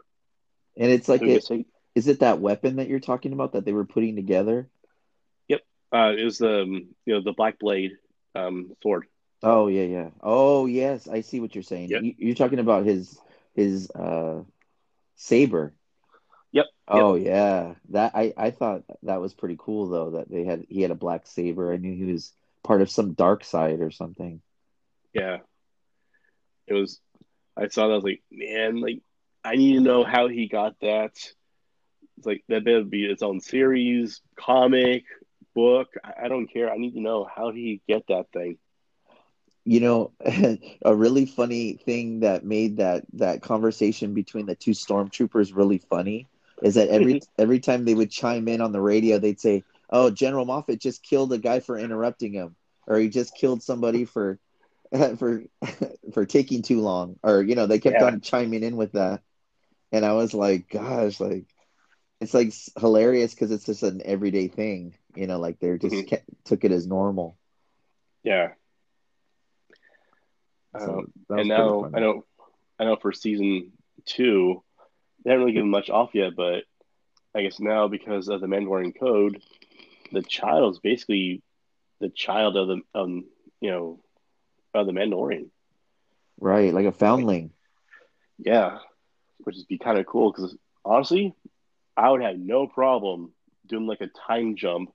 And 0.77 0.91
it's 0.91 1.09
like 1.09 1.21
So 1.21 1.27
it, 1.27 1.43
say- 1.43 1.65
is 1.95 2.07
it 2.07 2.21
that 2.21 2.39
weapon 2.39 2.77
that 2.77 2.87
you're 2.87 2.99
talking 2.99 3.33
about 3.33 3.53
that 3.53 3.65
they 3.65 3.73
were 3.73 3.85
putting 3.85 4.15
together? 4.15 4.69
Yep, 5.49 5.61
uh, 5.91 6.13
it 6.17 6.23
was 6.23 6.37
the 6.37 6.61
um, 6.61 6.87
you 7.05 7.13
know 7.13 7.21
the 7.21 7.33
black 7.33 7.59
blade 7.59 7.91
um, 8.35 8.71
sword. 8.81 9.05
Oh 9.43 9.67
yeah, 9.67 9.83
yeah. 9.83 10.09
Oh 10.21 10.65
yes, 10.65 11.07
I 11.07 11.21
see 11.21 11.39
what 11.39 11.55
you're 11.55 11.63
saying. 11.63 11.89
Yep. 11.89 12.03
You, 12.03 12.13
you're 12.17 12.35
talking 12.35 12.59
about 12.59 12.85
his 12.85 13.19
his 13.53 13.89
uh 13.91 14.43
saber. 15.15 15.73
Yep. 16.53 16.65
Oh 16.87 17.15
yeah, 17.15 17.75
that 17.89 18.11
I 18.15 18.33
I 18.37 18.51
thought 18.51 18.83
that 19.03 19.21
was 19.21 19.33
pretty 19.33 19.57
cool 19.59 19.89
though 19.89 20.11
that 20.11 20.29
they 20.29 20.43
had 20.43 20.65
he 20.69 20.81
had 20.81 20.91
a 20.91 20.95
black 20.95 21.25
saber. 21.27 21.73
I 21.73 21.77
knew 21.77 21.93
he 21.93 22.11
was 22.11 22.31
part 22.63 22.81
of 22.81 22.89
some 22.89 23.13
dark 23.13 23.43
side 23.43 23.81
or 23.81 23.91
something. 23.91 24.41
Yeah, 25.13 25.39
it 26.67 26.73
was. 26.73 26.99
I 27.57 27.67
saw 27.67 27.87
that. 27.87 27.93
I 27.93 27.95
was 27.95 28.03
like, 28.03 28.21
man, 28.31 28.79
like 28.79 29.01
I 29.43 29.55
need 29.55 29.73
to 29.73 29.81
know 29.81 30.03
how 30.03 30.27
he 30.27 30.47
got 30.47 30.75
that. 30.81 31.11
It's 32.17 32.25
like 32.25 32.43
that 32.49 32.63
better 32.63 32.83
be 32.83 33.05
its 33.05 33.23
own 33.23 33.41
series, 33.41 34.21
comic, 34.35 35.03
book. 35.53 35.89
I, 36.03 36.25
I 36.25 36.27
don't 36.27 36.47
care. 36.47 36.71
I 36.71 36.77
need 36.77 36.93
to 36.93 37.01
know 37.01 37.27
how 37.33 37.51
did 37.51 37.57
he 37.57 37.81
get 37.87 38.07
that 38.07 38.31
thing. 38.31 38.57
You 39.63 39.79
know, 39.79 40.11
a 40.85 40.95
really 40.95 41.25
funny 41.25 41.73
thing 41.73 42.21
that 42.21 42.45
made 42.45 42.77
that 42.77 43.05
that 43.13 43.41
conversation 43.41 44.13
between 44.13 44.45
the 44.45 44.55
two 44.55 44.71
stormtroopers 44.71 45.55
really 45.55 45.77
funny 45.77 46.27
is 46.61 46.75
that 46.75 46.89
every 46.89 47.21
every 47.37 47.59
time 47.59 47.85
they 47.85 47.95
would 47.95 48.11
chime 48.11 48.47
in 48.47 48.61
on 48.61 48.71
the 48.71 48.81
radio, 48.81 49.17
they'd 49.17 49.39
say, 49.39 49.63
"Oh, 49.89 50.09
General 50.09 50.45
Moffat 50.45 50.79
just 50.79 51.03
killed 51.03 51.33
a 51.33 51.37
guy 51.37 51.59
for 51.59 51.77
interrupting 51.77 52.33
him, 52.33 52.55
or 52.87 52.97
he 52.97 53.09
just 53.09 53.35
killed 53.35 53.61
somebody 53.63 54.05
for 54.05 54.39
for 55.17 55.43
for 56.13 56.25
taking 56.25 56.61
too 56.61 56.81
long," 56.81 57.17
or 57.23 57.41
you 57.41 57.55
know, 57.55 57.65
they 57.67 57.79
kept 57.79 58.01
Yeah. 58.01 58.07
on 58.07 58.21
chiming 58.21 58.63
in 58.63 58.75
with 58.77 58.93
that, 58.93 59.21
and 59.91 60.05
I 60.05 60.13
was 60.13 60.33
like, 60.33 60.69
"Gosh, 60.69 61.19
like." 61.19 61.45
It's 62.21 62.33
like 62.35 62.53
hilarious 62.79 63.33
because 63.33 63.51
it's 63.51 63.65
just 63.65 63.83
an 63.83 64.01
everyday 64.05 64.47
thing, 64.47 64.95
you 65.15 65.25
know. 65.25 65.39
Like 65.39 65.59
they're 65.59 65.77
just 65.79 65.95
Mhm. 65.95 66.19
ke- 66.19 66.23
took 66.45 66.63
it 66.63 66.71
as 66.71 66.85
normal. 66.85 67.37
Yeah. 68.23 68.53
So 70.77 70.91
Um, 70.99 71.13
and 71.29 71.47
now. 71.47 71.89
I 71.93 71.99
know, 71.99 72.25
I 72.79 72.83
know 72.85 72.95
for 72.95 73.11
season 73.11 73.71
two, 74.05 74.63
they 75.23 75.31
haven't 75.31 75.45
really 75.45 75.53
given 75.53 75.69
much 75.69 75.89
off 75.89 76.11
yet, 76.13 76.35
but 76.35 76.63
I 77.35 77.41
guess 77.41 77.59
now 77.59 77.87
because 77.87 78.27
of 78.27 78.41
the 78.41 78.47
Mandalorian 78.47 78.97
code, 78.99 79.41
the 80.11 80.21
child 80.21 80.73
is 80.73 80.79
basically 80.79 81.41
the 81.99 82.09
child 82.09 82.55
of 82.57 82.67
the 82.67 82.81
um 82.95 83.25
you 83.59 83.71
know 83.71 83.99
of 84.73 84.87
the 84.87 84.93
Mandalorian. 84.93 85.49
Right, 86.39 86.73
like 86.73 86.85
a 86.85 86.91
foundling. 86.91 87.51
Yeah, 88.37 88.79
which 89.39 89.55
would 89.55 89.67
be 89.67 89.77
kind 89.77 89.99
of 89.99 90.05
cool 90.05 90.31
because 90.31 90.55
honestly, 90.83 91.35
I 91.95 92.09
would 92.09 92.21
have 92.21 92.37
no 92.37 92.67
problem 92.67 93.33
doing 93.67 93.85
like 93.85 94.01
a 94.01 94.09
time 94.27 94.55
jump, 94.55 94.91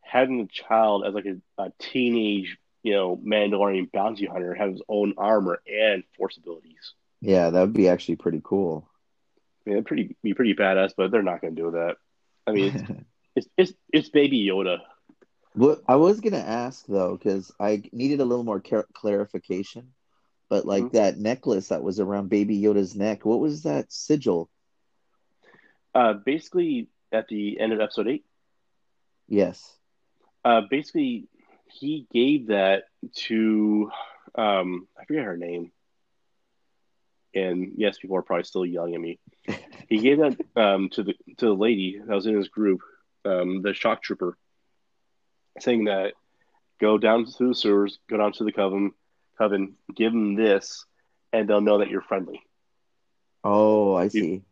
having 0.00 0.40
a 0.40 0.46
child 0.46 1.04
as 1.06 1.14
like 1.14 1.26
a, 1.26 1.40
a 1.62 1.72
teenage 1.78 2.58
you 2.82 2.92
know 2.92 3.16
Mandalorian 3.16 3.90
bounty 3.92 4.26
hunter 4.26 4.54
have 4.54 4.72
his 4.72 4.82
own 4.88 5.14
armor 5.16 5.60
and 5.66 6.02
force 6.16 6.36
abilities. 6.36 6.94
Yeah, 7.20 7.50
that 7.50 7.60
would 7.60 7.72
be 7.72 7.88
actually 7.88 8.16
pretty 8.16 8.40
cool. 8.42 8.88
I 9.64 9.70
mean, 9.70 9.76
it'd 9.76 9.86
pretty 9.86 10.16
be 10.22 10.34
pretty 10.34 10.54
badass, 10.54 10.92
but 10.96 11.10
they're 11.10 11.22
not 11.22 11.40
going 11.40 11.54
to 11.54 11.62
do 11.62 11.70
that. 11.72 11.96
I 12.46 12.52
mean, 12.52 12.74
it's 12.74 12.90
it's 13.36 13.48
it's, 13.56 13.72
it's 13.92 14.08
Baby 14.10 14.44
Yoda. 14.44 14.78
What 15.54 15.82
I 15.88 15.96
was 15.96 16.20
gonna 16.20 16.38
ask 16.38 16.86
though, 16.86 17.16
because 17.16 17.52
I 17.60 17.82
needed 17.92 18.20
a 18.20 18.24
little 18.24 18.44
more 18.44 18.60
clar- 18.60 18.88
clarification, 18.94 19.94
but 20.48 20.66
like 20.66 20.82
Mhm. 20.84 20.92
that 20.92 21.18
necklace 21.18 21.68
that 21.68 21.82
was 21.82 22.00
around 22.00 22.28
Baby 22.28 22.60
Yoda's 22.60 22.94
neck, 22.96 23.24
what 23.24 23.40
was 23.40 23.62
that 23.64 23.92
sigil? 23.92 24.50
Uh, 25.94 26.14
basically, 26.14 26.88
at 27.12 27.28
the 27.28 27.58
end 27.60 27.72
of 27.72 27.80
episode 27.80 28.08
eight, 28.08 28.24
Yes. 29.28 29.78
uh, 30.44 30.62
basically 30.70 31.28
he 31.66 32.06
gave 32.12 32.48
that 32.48 32.84
to 33.14 33.90
um, 34.34 34.86
I 34.98 35.04
forget 35.04 35.24
her 35.24 35.36
name. 35.36 35.72
And 37.34 37.72
yes, 37.76 37.98
people 37.98 38.16
are 38.16 38.22
probably 38.22 38.44
still 38.44 38.64
yelling 38.64 38.94
at 38.94 39.00
me. 39.00 39.18
He 39.88 39.98
gave 40.00 40.18
that 40.18 40.36
um, 40.56 40.88
to 40.90 41.02
the 41.02 41.14
to 41.38 41.46
the 41.46 41.54
lady 41.54 41.98
that 41.98 42.14
was 42.14 42.26
in 42.26 42.36
his 42.36 42.48
group, 42.48 42.80
um, 43.24 43.62
the 43.62 43.74
shock 43.74 44.02
trooper, 44.02 44.36
saying 45.60 45.84
that 45.84 46.14
go 46.80 46.98
down 46.98 47.24
to 47.24 47.48
the 47.48 47.54
sewers, 47.54 47.98
go 48.08 48.16
down 48.16 48.32
to 48.32 48.44
the 48.44 48.52
coven, 48.52 48.92
coven, 49.38 49.74
give 49.94 50.12
them 50.12 50.34
this, 50.34 50.84
and 51.32 51.48
they'll 51.48 51.60
know 51.60 51.78
that 51.78 51.90
you're 51.90 52.02
friendly. 52.02 52.42
Oh, 53.44 53.94
I 53.94 54.08
see. 54.08 54.42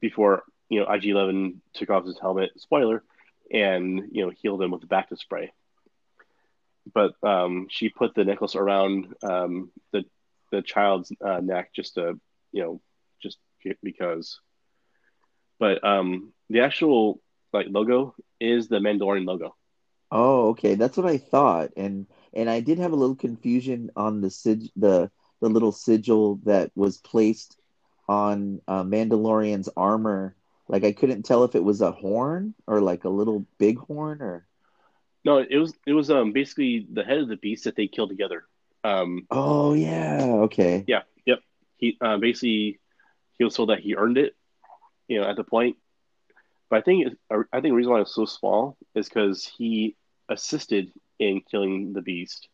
Before 0.00 0.42
you 0.68 0.80
know, 0.80 0.92
IG 0.92 1.06
Eleven 1.06 1.60
took 1.74 1.90
off 1.90 2.06
his 2.06 2.18
helmet, 2.18 2.50
spoiler, 2.56 3.02
and 3.52 4.08
you 4.10 4.24
know 4.24 4.30
healed 4.30 4.62
him 4.62 4.70
with 4.70 4.80
the 4.80 4.86
Bacta 4.86 5.16
spray. 5.16 5.52
But 6.92 7.12
um, 7.22 7.66
she 7.70 7.88
put 7.88 8.14
the 8.14 8.24
necklace 8.24 8.54
around 8.54 9.14
um, 9.22 9.70
the 9.92 10.04
the 10.50 10.62
child's 10.62 11.12
uh, 11.24 11.40
neck 11.40 11.72
just 11.74 11.94
to 11.94 12.18
you 12.52 12.62
know 12.62 12.80
just 13.22 13.38
because. 13.82 14.40
But 15.58 15.82
um, 15.84 16.32
the 16.50 16.60
actual 16.60 17.20
like 17.52 17.66
logo 17.70 18.14
is 18.40 18.68
the 18.68 18.78
Mandalorian 18.78 19.26
logo. 19.26 19.56
Oh, 20.10 20.50
okay. 20.50 20.74
That's 20.74 20.96
what 20.96 21.06
I 21.06 21.18
thought. 21.18 21.70
And 21.76 22.06
and 22.32 22.48
I 22.48 22.60
did 22.60 22.78
have 22.78 22.92
a 22.92 22.96
little 22.96 23.16
confusion 23.16 23.90
on 23.96 24.20
the 24.20 24.30
sig 24.30 24.70
the 24.76 25.10
the 25.40 25.48
little 25.48 25.72
sigil 25.72 26.36
that 26.44 26.70
was 26.74 26.98
placed 26.98 27.56
on 28.08 28.60
uh, 28.68 28.82
Mandalorian's 28.82 29.68
armor. 29.76 30.36
Like 30.68 30.84
I 30.84 30.92
couldn't 30.92 31.24
tell 31.24 31.44
if 31.44 31.54
it 31.54 31.64
was 31.64 31.80
a 31.80 31.92
horn 31.92 32.54
or 32.66 32.80
like 32.80 33.04
a 33.04 33.08
little 33.08 33.46
big 33.58 33.78
horn 33.78 34.22
or. 34.22 34.46
No, 35.24 35.38
it 35.38 35.56
was 35.56 35.74
it 35.86 35.92
was 35.92 36.08
um 36.10 36.32
basically 36.32 36.86
the 36.90 37.02
head 37.02 37.18
of 37.18 37.28
the 37.28 37.36
beast 37.36 37.64
that 37.64 37.74
they 37.74 37.88
killed 37.88 38.10
together. 38.10 38.44
Um, 38.84 39.26
oh 39.30 39.74
yeah, 39.74 40.24
okay. 40.44 40.84
Yeah, 40.86 41.02
yep. 41.24 41.40
He 41.76 41.98
uh, 42.00 42.18
basically 42.18 42.78
he 43.38 43.44
was 43.44 43.54
told 43.54 43.70
that 43.70 43.80
he 43.80 43.96
earned 43.96 44.18
it, 44.18 44.36
you 45.08 45.20
know, 45.20 45.28
at 45.28 45.36
the 45.36 45.44
point. 45.44 45.76
But 46.68 46.78
I 46.78 46.82
think 46.82 47.16
I 47.30 47.60
think 47.60 47.72
the 47.72 47.72
reason 47.72 47.92
why 47.92 48.00
it's 48.00 48.14
so 48.14 48.24
small 48.24 48.76
is 48.94 49.08
because 49.08 49.50
he 49.56 49.96
assisted 50.28 50.92
in 51.18 51.40
killing 51.50 51.92
the 51.92 52.02
beast, 52.02 52.48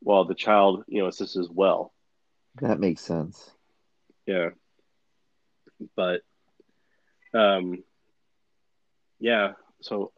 while 0.00 0.24
the 0.24 0.34
child, 0.34 0.84
you 0.86 1.00
know, 1.00 1.08
assists 1.08 1.36
as 1.36 1.48
well. 1.48 1.92
That 2.60 2.80
makes 2.80 3.02
sense. 3.02 3.50
Yeah. 4.26 4.50
But, 5.94 6.22
um, 7.34 7.82
yeah. 9.18 9.52
So, 9.80 10.12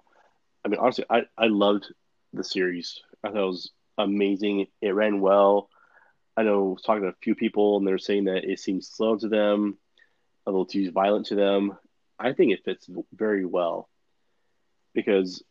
I 0.64 0.68
mean, 0.68 0.80
honestly, 0.80 1.04
I 1.08 1.22
I 1.36 1.46
loved 1.46 1.92
the 2.32 2.44
series. 2.44 3.00
I 3.24 3.28
thought 3.28 3.38
it 3.38 3.46
was 3.46 3.70
amazing. 3.96 4.66
It 4.80 4.90
ran 4.90 5.20
well. 5.20 5.68
I 6.36 6.42
know 6.42 6.70
I 6.70 6.72
was 6.74 6.82
talking 6.82 7.02
to 7.02 7.08
a 7.08 7.14
few 7.22 7.34
people, 7.34 7.76
and 7.76 7.86
they're 7.86 7.98
saying 7.98 8.24
that 8.24 8.44
it 8.44 8.60
seems 8.60 8.88
slow 8.88 9.16
to 9.16 9.28
them, 9.28 9.78
a 10.46 10.50
little 10.50 10.66
too 10.66 10.90
violent 10.92 11.26
to 11.26 11.34
them. 11.34 11.76
I 12.18 12.32
think 12.32 12.52
it 12.52 12.64
fits 12.64 12.88
very 13.12 13.44
well 13.44 13.88
because 14.94 15.42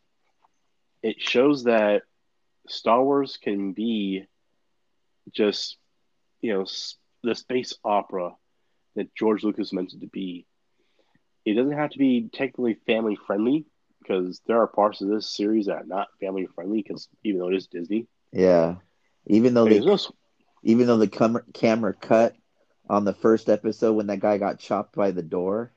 it 1.02 1.20
shows 1.20 1.64
that 1.64 2.02
Star 2.68 3.02
Wars 3.02 3.38
can 3.42 3.72
be 3.72 4.24
just, 5.32 5.76
you 6.40 6.52
know, 6.52 6.66
the 7.22 7.34
space 7.34 7.74
opera 7.84 8.32
that 8.96 9.14
George 9.14 9.44
Lucas 9.44 9.72
meant 9.72 9.94
it 9.94 10.00
to 10.00 10.06
be. 10.06 10.46
It 11.44 11.54
doesn't 11.54 11.72
have 11.72 11.90
to 11.90 11.98
be 11.98 12.28
technically 12.32 12.74
family 12.86 13.16
friendly 13.26 13.64
because 14.00 14.40
there 14.46 14.60
are 14.60 14.66
parts 14.66 15.00
of 15.00 15.08
this 15.08 15.34
series 15.34 15.66
that 15.66 15.76
are 15.76 15.86
not 15.86 16.08
family 16.20 16.46
friendly 16.54 16.82
because 16.82 17.08
even 17.24 17.40
though 17.40 17.48
it 17.48 17.56
is 17.56 17.66
Disney. 17.68 18.06
Yeah, 18.32 18.76
even 19.26 19.54
though 19.54 19.64
they, 19.64 19.80
no... 19.80 19.98
even 20.62 20.86
though 20.86 20.98
the 20.98 21.08
com- 21.08 21.42
camera 21.54 21.94
cut 21.94 22.34
on 22.90 23.04
the 23.04 23.14
first 23.14 23.48
episode 23.48 23.94
when 23.94 24.08
that 24.08 24.20
guy 24.20 24.36
got 24.36 24.58
chopped 24.58 24.94
by 24.94 25.10
the 25.10 25.22
door 25.22 25.72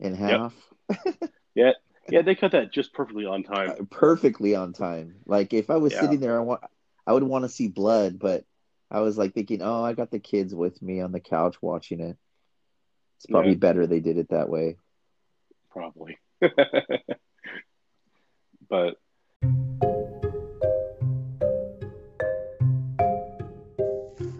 in 0.00 0.14
half. 0.14 0.54
Yep. 0.88 1.14
yeah, 1.54 1.72
yeah, 2.08 2.22
they 2.22 2.34
cut 2.34 2.52
that 2.52 2.72
just 2.72 2.92
perfectly 2.92 3.26
on 3.26 3.42
time. 3.42 3.70
Uh, 3.70 3.84
perfectly 3.90 4.54
on 4.54 4.72
time. 4.72 5.16
Like 5.26 5.52
if 5.52 5.70
I 5.70 5.76
was 5.76 5.92
yeah. 5.92 6.00
sitting 6.00 6.20
there, 6.20 6.38
I 6.38 6.42
want, 6.42 6.62
I 7.06 7.12
would 7.12 7.22
want 7.22 7.44
to 7.44 7.48
see 7.48 7.68
blood, 7.68 8.18
but 8.18 8.44
I 8.90 9.00
was 9.00 9.18
like 9.18 9.34
thinking, 9.34 9.62
oh, 9.62 9.82
I 9.82 9.92
got 9.92 10.10
the 10.10 10.18
kids 10.18 10.54
with 10.54 10.80
me 10.82 11.00
on 11.00 11.12
the 11.12 11.20
couch 11.20 11.60
watching 11.60 12.00
it. 12.00 12.16
It's 13.16 13.26
probably 13.26 13.52
yeah. 13.52 13.58
better 13.58 13.86
they 13.86 14.00
did 14.00 14.18
it 14.18 14.30
that 14.30 14.48
way. 14.48 14.76
Probably. 15.70 16.18
but 18.68 18.96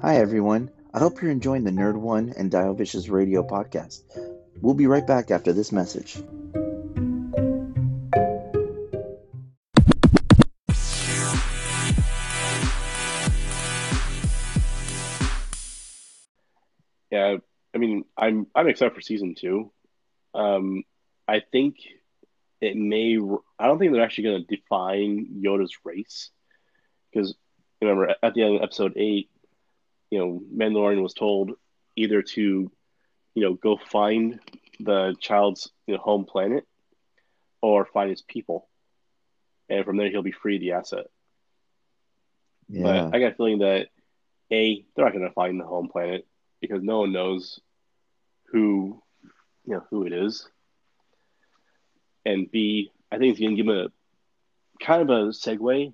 Hi 0.03 0.19
everyone. 0.19 0.71
I 0.95 1.01
hope 1.01 1.21
you're 1.21 1.33
enjoying 1.33 1.65
the 1.65 1.71
Nerd 1.73 1.97
One 1.97 2.33
and 2.37 2.51
Diovicious 2.51 3.11
Radio 3.11 3.43
podcast. 3.43 4.03
We'll 4.61 4.75
be 4.75 4.87
right 4.87 5.07
back 5.07 5.31
after 5.31 5.53
this 5.53 5.73
message. 5.73 6.17
Yeah, 17.11 17.37
I 17.75 17.78
mean, 17.78 18.04
I'm 18.17 18.47
I'm 18.54 18.69
excited 18.69 18.95
for 18.95 19.00
season 19.00 19.35
two. 19.35 19.73
Um, 20.35 20.83
I 21.28 21.41
think 21.41 21.76
it 22.61 22.76
may. 22.76 23.19
I 23.59 23.67
don't 23.67 23.78
think 23.78 23.93
they're 23.93 24.02
actually 24.02 24.25
going 24.25 24.45
to 24.45 24.57
define 24.57 25.41
Yoda's 25.45 25.76
race 25.85 26.30
because 27.13 27.35
remember 27.80 28.15
at 28.23 28.35
the 28.35 28.43
end 28.43 28.57
of 28.57 28.63
episode 28.63 28.95
eight, 28.97 29.30
you 30.11 30.19
know, 30.19 30.43
Mandalorian 30.54 31.02
was 31.02 31.15
told 31.15 31.52
either 31.97 32.23
to, 32.23 32.71
you 33.37 33.43
know, 33.43 33.53
go 33.53 33.77
find 33.77 34.41
the 34.81 35.15
child's 35.21 35.71
you 35.87 35.95
know, 35.95 36.01
home 36.01 36.25
planet 36.25 36.67
or 37.61 37.85
find 37.85 38.11
his 38.11 38.23
people, 38.23 38.67
and 39.69 39.85
from 39.85 39.99
there 39.99 40.11
he'll 40.11 40.23
be 40.23 40.33
free 40.33 40.57
of 40.57 40.63
the 40.63 40.73
asset. 40.73 41.07
Yeah. 42.69 42.83
But 42.83 43.15
I 43.15 43.21
got 43.21 43.33
a 43.33 43.35
feeling 43.35 43.59
that 43.59 43.89
a 44.51 44.85
they're 44.97 45.05
not 45.05 45.13
going 45.13 45.29
to 45.29 45.35
find 45.35 45.61
the 45.61 45.67
home 45.67 45.89
planet 45.89 46.27
because 46.63 46.83
no 46.83 47.01
one 47.01 47.13
knows 47.13 47.61
who 48.53 49.03
you 49.67 49.75
know 49.75 49.85
who 49.91 50.07
it 50.07 50.15
is, 50.15 50.49
and 52.25 52.51
B 52.51 52.91
I 53.13 53.19
think 53.19 53.33
it's 53.33 53.41
going 53.41 53.51
to 53.51 53.57
give 53.57 53.67
them 53.67 53.87
a 53.87 54.85
kind 54.85 55.03
of 55.03 55.11
a 55.11 55.29
segue 55.29 55.93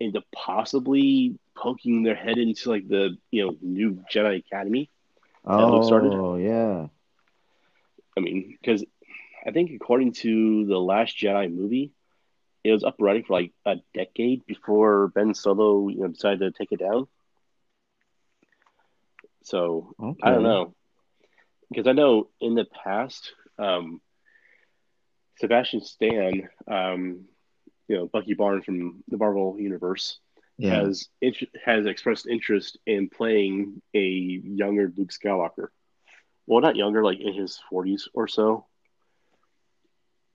into 0.00 0.22
possibly 0.34 1.38
poking 1.54 2.02
their 2.02 2.14
head 2.14 2.38
into 2.38 2.70
like 2.70 2.88
the 2.88 3.18
you 3.30 3.44
know 3.44 3.56
new 3.60 4.02
Jedi 4.10 4.38
Academy. 4.38 4.90
Oh, 5.48 5.86
started. 5.86 6.42
yeah. 6.42 6.86
I 8.16 8.20
mean, 8.20 8.56
because 8.60 8.84
I 9.46 9.50
think 9.50 9.70
according 9.72 10.12
to 10.14 10.66
the 10.66 10.78
Last 10.78 11.16
Jedi 11.16 11.52
movie, 11.52 11.92
it 12.64 12.72
was 12.72 12.84
up 12.84 12.96
running 12.98 13.24
for 13.24 13.34
like 13.34 13.52
a 13.64 13.76
decade 13.94 14.44
before 14.46 15.08
Ben 15.08 15.34
Solo 15.34 15.88
you 15.88 16.00
know, 16.00 16.08
decided 16.08 16.40
to 16.40 16.50
take 16.50 16.72
it 16.72 16.80
down. 16.80 17.06
So 19.44 19.94
okay. 19.98 20.20
I 20.22 20.30
don't 20.30 20.42
know 20.42 20.74
because 21.70 21.86
I 21.86 21.92
know 21.92 22.28
in 22.40 22.54
the 22.54 22.64
past, 22.64 23.32
um, 23.58 24.00
Sebastian 25.38 25.82
Stan, 25.82 26.48
um, 26.66 27.24
you 27.86 27.96
know 27.96 28.06
Bucky 28.06 28.34
Barnes 28.34 28.64
from 28.64 29.02
the 29.08 29.16
Marvel 29.16 29.56
Universe, 29.58 30.18
yeah. 30.58 30.82
has 30.82 31.08
has 31.64 31.86
expressed 31.86 32.26
interest 32.26 32.78
in 32.84 33.08
playing 33.08 33.80
a 33.94 34.00
younger 34.00 34.92
Luke 34.96 35.10
Skywalker. 35.10 35.68
Well, 36.46 36.60
not 36.60 36.76
younger, 36.76 37.04
like 37.04 37.20
in 37.20 37.32
his 37.32 37.60
forties 37.70 38.08
or 38.12 38.26
so. 38.26 38.66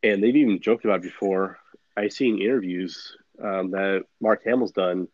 And 0.02 0.24
they've 0.24 0.36
even 0.36 0.62
joked 0.62 0.86
about 0.86 1.02
before. 1.02 1.60
I've 1.96 2.14
seen 2.14 2.42
interviews 2.42 3.16
um, 3.42 3.72
that 3.72 4.04
Mark 4.22 4.44
Hamill's 4.46 4.72
done, 4.72 5.08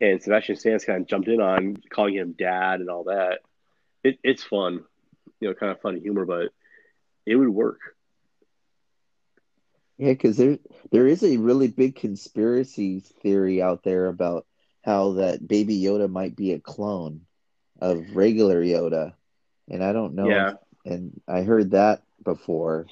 and 0.00 0.22
Sebastian 0.22 0.56
Stan's 0.56 0.84
kind 0.84 1.02
of 1.02 1.08
jumped 1.08 1.28
in 1.28 1.40
on 1.40 1.76
calling 1.90 2.14
him 2.14 2.32
dad 2.32 2.80
and 2.80 2.90
all 2.90 3.04
that. 3.04 3.40
It, 4.02 4.18
it's 4.24 4.42
fun, 4.42 4.84
you 5.40 5.48
know, 5.48 5.54
kind 5.54 5.72
of 5.72 5.80
funny 5.80 6.00
humor, 6.00 6.24
but 6.24 6.50
it 7.26 7.36
would 7.36 7.48
work. 7.48 7.80
Yeah, 9.98 10.12
because 10.12 10.36
there 10.36 10.58
there 10.90 11.06
is 11.06 11.22
a 11.22 11.36
really 11.36 11.68
big 11.68 11.96
conspiracy 11.96 13.00
theory 13.00 13.62
out 13.62 13.82
there 13.82 14.06
about 14.06 14.46
how 14.84 15.12
that 15.12 15.46
Baby 15.46 15.80
Yoda 15.80 16.10
might 16.10 16.34
be 16.34 16.52
a 16.52 16.60
clone 16.60 17.22
of 17.80 18.16
regular 18.16 18.62
Yoda, 18.62 19.14
and 19.68 19.82
I 19.84 19.92
don't 19.92 20.14
know. 20.14 20.28
Yeah. 20.30 20.52
and 20.84 21.20
I 21.28 21.42
heard 21.42 21.72
that 21.72 22.02
before, 22.24 22.86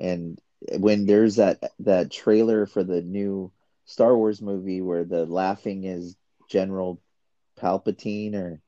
and 0.00 0.38
when 0.78 1.06
there's 1.06 1.36
that 1.36 1.72
that 1.80 2.10
trailer 2.10 2.66
for 2.66 2.82
the 2.82 3.02
new 3.02 3.52
Star 3.84 4.16
Wars 4.16 4.40
movie 4.40 4.80
where 4.80 5.04
the 5.04 5.26
laughing 5.26 5.84
is 5.84 6.16
General 6.48 7.00
Palpatine 7.60 8.34
or 8.34 8.60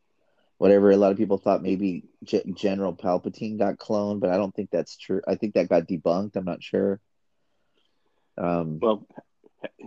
whatever. 0.59 0.91
A 0.91 0.97
lot 0.97 1.13
of 1.13 1.19
people 1.19 1.39
thought 1.39 1.63
maybe 1.63 2.05
G- 2.25 2.53
General 2.55 2.95
Palpatine 2.95 3.59
got 3.59 3.79
cloned, 3.79 4.21
but 4.21 4.31
I 4.31 4.37
don't 4.37 4.55
think 4.55 4.71
that's 4.71 4.97
true. 4.97 5.21
I 5.27 5.35
think 5.37 5.55
that 5.55 5.69
got 5.69 5.87
debunked. 5.89 6.37
I'm 6.37 6.45
not 6.45 6.63
sure. 6.63 7.01
Um, 8.39 8.79
well, 8.81 9.07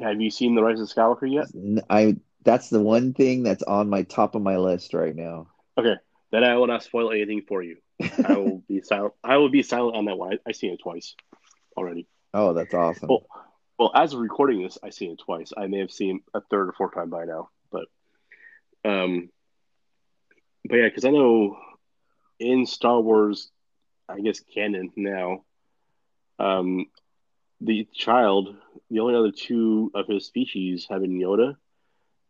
have 0.02 0.22
you 0.22 0.30
seen 0.30 0.56
the 0.56 0.64
Rise 0.64 0.80
of 0.80 0.88
Skywalker 0.88 1.32
yet? 1.32 1.84
I 1.90 2.18
that's 2.44 2.70
the 2.70 2.82
one 2.82 3.14
thing 3.14 3.44
that's 3.44 3.64
on 3.64 3.90
my 3.90 4.04
top 4.04 4.36
of 4.36 4.42
my 4.42 4.58
list 4.58 4.94
right 4.94 5.16
now. 5.16 5.48
Okay, 5.78 5.96
then 6.32 6.44
I 6.44 6.56
will 6.56 6.68
not 6.68 6.84
spoil 6.84 7.12
anything 7.12 7.44
for 7.48 7.64
you. 7.64 7.78
I 8.26 8.34
will 8.34 8.64
be 8.68 8.82
silent. 8.82 9.14
I 9.24 9.38
will 9.38 9.50
be 9.50 9.64
silent 9.64 9.96
on 9.96 10.06
that 10.06 10.18
one. 10.18 10.34
I, 10.34 10.50
I 10.50 10.52
seen 10.52 10.74
it 10.74 10.82
twice 10.82 11.16
already. 11.78 12.08
Oh, 12.34 12.54
that's 12.54 12.74
awesome. 12.74 13.08
Well, 13.10 13.26
well, 13.78 13.92
as 13.96 14.14
of 14.14 14.20
recording 14.20 14.64
this, 14.64 14.78
I 14.84 14.90
seen 14.90 15.12
it 15.12 15.20
twice. 15.20 15.52
I 15.56 15.68
may 15.68 15.80
have 15.80 15.92
seen 15.92 16.22
a 16.34 16.42
third 16.42 16.70
or 16.70 16.74
fourth 16.74 16.96
time 16.96 17.10
by 17.10 17.26
now, 17.26 17.50
but 17.72 17.86
um, 18.86 19.30
but 20.68 20.76
yeah, 20.76 20.88
because 20.88 21.06
I 21.06 21.12
know 21.12 21.58
in 22.40 22.66
Star 22.66 23.00
Wars, 23.02 23.50
I 24.08 24.20
guess 24.20 24.40
canon 24.40 24.92
now, 24.96 25.44
um, 26.40 26.86
the 27.64 27.88
child, 27.94 28.56
the 28.90 29.00
only 29.00 29.16
other 29.16 29.32
two 29.32 29.92
of 29.96 30.08
his 30.08 30.26
species 30.26 30.88
have 30.90 31.02
been 31.02 31.20
Yoda 31.20 31.56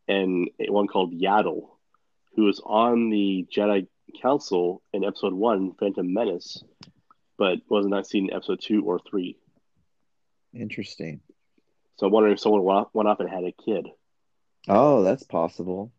and 0.07 0.49
one 0.59 0.87
called 0.87 1.13
Yaddle, 1.13 1.69
who 2.35 2.43
was 2.43 2.61
on 2.63 3.09
the 3.09 3.47
Jedi 3.53 3.87
Council 4.21 4.81
in 4.93 5.03
Episode 5.03 5.33
One, 5.33 5.73
Phantom 5.79 6.13
Menace, 6.13 6.63
but 7.37 7.59
was 7.67 7.87
not 7.87 8.05
seen 8.05 8.29
in 8.29 8.35
Episode 8.35 8.61
Two 8.61 8.83
or 8.83 8.99
Three. 8.99 9.37
Interesting. 10.53 11.21
So 11.97 12.07
I'm 12.07 12.13
wondering 12.13 12.33
if 12.33 12.39
someone 12.39 12.63
went 12.93 13.07
off 13.07 13.19
and 13.19 13.29
had 13.29 13.43
a 13.43 13.51
kid. 13.51 13.87
Oh, 14.67 15.03
that's 15.03 15.23
possible. 15.23 15.91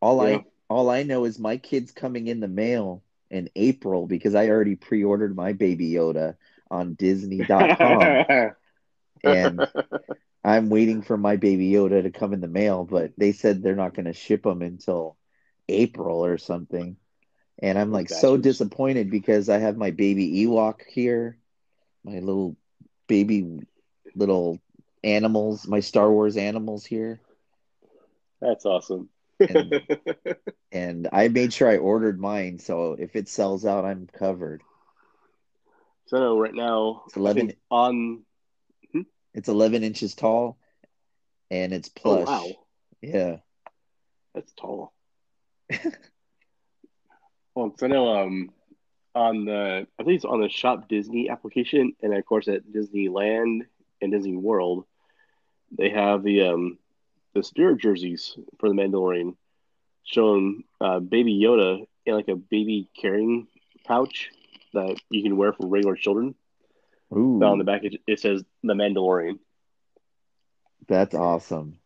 All 0.00 0.26
yeah. 0.28 0.36
I 0.36 0.44
all 0.68 0.88
I 0.88 1.02
know 1.02 1.24
is 1.24 1.38
my 1.38 1.56
kid's 1.56 1.92
coming 1.92 2.28
in 2.28 2.40
the 2.40 2.48
mail 2.48 3.02
in 3.30 3.50
April 3.56 4.06
because 4.06 4.34
I 4.34 4.48
already 4.48 4.76
pre-ordered 4.76 5.34
my 5.34 5.52
baby 5.52 5.90
Yoda 5.90 6.36
on 6.72 6.94
Disney.com. 6.94 8.24
and 9.24 9.66
I'm 10.44 10.70
waiting 10.70 11.02
for 11.02 11.16
my 11.16 11.36
baby 11.36 11.70
Yoda 11.70 12.02
to 12.02 12.10
come 12.10 12.32
in 12.32 12.40
the 12.40 12.48
mail, 12.48 12.84
but 12.84 13.12
they 13.16 13.32
said 13.32 13.62
they're 13.62 13.76
not 13.76 13.94
going 13.94 14.06
to 14.06 14.12
ship 14.12 14.42
them 14.42 14.62
until 14.62 15.16
April 15.68 16.24
or 16.24 16.38
something. 16.38 16.96
And 17.60 17.78
I'm 17.78 17.92
like 17.92 18.08
so 18.08 18.36
disappointed 18.36 19.10
because 19.10 19.48
I 19.48 19.58
have 19.58 19.76
my 19.76 19.92
baby 19.92 20.44
Ewok 20.44 20.80
here, 20.88 21.38
my 22.02 22.18
little 22.18 22.56
baby 23.06 23.60
little 24.16 24.58
animals, 25.04 25.68
my 25.68 25.80
Star 25.80 26.10
Wars 26.10 26.36
animals 26.36 26.84
here. 26.84 27.20
That's 28.40 28.66
awesome. 28.66 29.10
and, 29.38 29.80
and 30.72 31.08
I 31.12 31.28
made 31.28 31.52
sure 31.52 31.68
I 31.68 31.76
ordered 31.76 32.20
mine, 32.20 32.58
so 32.58 32.96
if 32.98 33.14
it 33.14 33.28
sells 33.28 33.64
out, 33.64 33.84
I'm 33.84 34.08
covered. 34.12 34.62
So 36.12 36.38
right 36.38 36.54
now, 36.54 37.04
it's 37.06 37.16
eleven 37.16 37.54
on. 37.70 38.22
Hmm? 38.92 39.00
It's 39.32 39.48
eleven 39.48 39.82
inches 39.82 40.14
tall, 40.14 40.58
and 41.50 41.72
it's 41.72 41.88
plush. 41.88 42.28
Oh, 42.28 42.30
wow! 42.30 42.52
Yeah, 43.00 43.36
that's 44.34 44.52
tall. 44.52 44.92
well, 47.54 47.74
so 47.78 47.86
I 47.86 47.88
know 47.88 48.14
um 48.14 48.50
on 49.14 49.46
the 49.46 49.86
I 49.98 50.02
think 50.02 50.16
it's 50.16 50.26
on 50.26 50.42
the 50.42 50.50
Shop 50.50 50.86
Disney 50.86 51.30
application, 51.30 51.94
and 52.02 52.12
of 52.12 52.26
course 52.26 52.46
at 52.46 52.66
Disneyland 52.70 53.62
and 54.02 54.12
Disney 54.12 54.36
World, 54.36 54.84
they 55.78 55.88
have 55.88 56.22
the 56.22 56.42
um 56.42 56.78
the 57.32 57.42
spirit 57.42 57.80
jerseys 57.80 58.36
for 58.58 58.68
the 58.68 58.74
Mandalorian, 58.74 59.34
showing 60.04 60.64
uh, 60.78 61.00
Baby 61.00 61.40
Yoda 61.42 61.86
in 62.04 62.14
like 62.14 62.28
a 62.28 62.36
baby 62.36 62.90
carrying 63.00 63.46
pouch 63.86 64.30
that 64.72 65.00
you 65.10 65.22
can 65.22 65.36
wear 65.36 65.52
for 65.52 65.66
regular 65.66 65.96
children. 65.96 66.34
Ooh. 67.14 67.42
on 67.44 67.58
the 67.58 67.64
back, 67.64 67.84
it, 67.84 68.00
it 68.06 68.20
says 68.20 68.42
the 68.62 68.72
Mandalorian. 68.72 69.38
That's 70.88 71.14
awesome. 71.14 71.78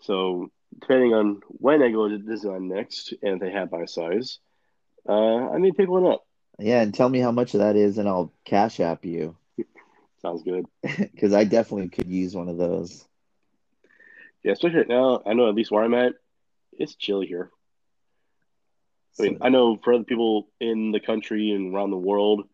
So, 0.00 0.50
depending 0.78 1.12
on 1.12 1.40
when 1.48 1.82
I 1.82 1.90
go 1.90 2.08
to 2.08 2.18
Disneyland 2.18 2.68
next, 2.68 3.12
and 3.22 3.34
if 3.34 3.40
they 3.40 3.50
have 3.50 3.70
my 3.70 3.84
size, 3.84 4.38
uh, 5.08 5.50
I 5.50 5.58
may 5.58 5.72
pick 5.72 5.88
one 5.88 6.06
up. 6.06 6.24
Yeah, 6.58 6.80
and 6.80 6.94
tell 6.94 7.08
me 7.08 7.20
how 7.20 7.30
much 7.30 7.54
of 7.54 7.60
that 7.60 7.76
is, 7.76 7.98
and 7.98 8.08
I'll 8.08 8.32
cash 8.44 8.80
app 8.80 9.04
you. 9.04 9.36
Sounds 10.22 10.42
good. 10.42 10.66
Because 10.98 11.32
I 11.32 11.44
definitely 11.44 11.88
could 11.88 12.08
use 12.10 12.34
one 12.34 12.48
of 12.48 12.56
those. 12.56 13.06
Yeah, 14.42 14.52
especially 14.52 14.78
right 14.78 14.88
now. 14.88 15.22
I 15.26 15.34
know 15.34 15.48
at 15.48 15.54
least 15.54 15.70
where 15.70 15.84
I'm 15.84 15.94
at, 15.94 16.14
it's 16.72 16.94
chilly 16.94 17.26
here. 17.26 17.50
I 19.18 19.22
mean, 19.22 19.38
I 19.40 19.48
know 19.48 19.78
for 19.82 19.92
other 19.92 20.04
people 20.04 20.48
in 20.60 20.92
the 20.92 21.00
country 21.00 21.50
and 21.50 21.74
around 21.74 21.90
the 21.90 21.96
world, 21.96 22.44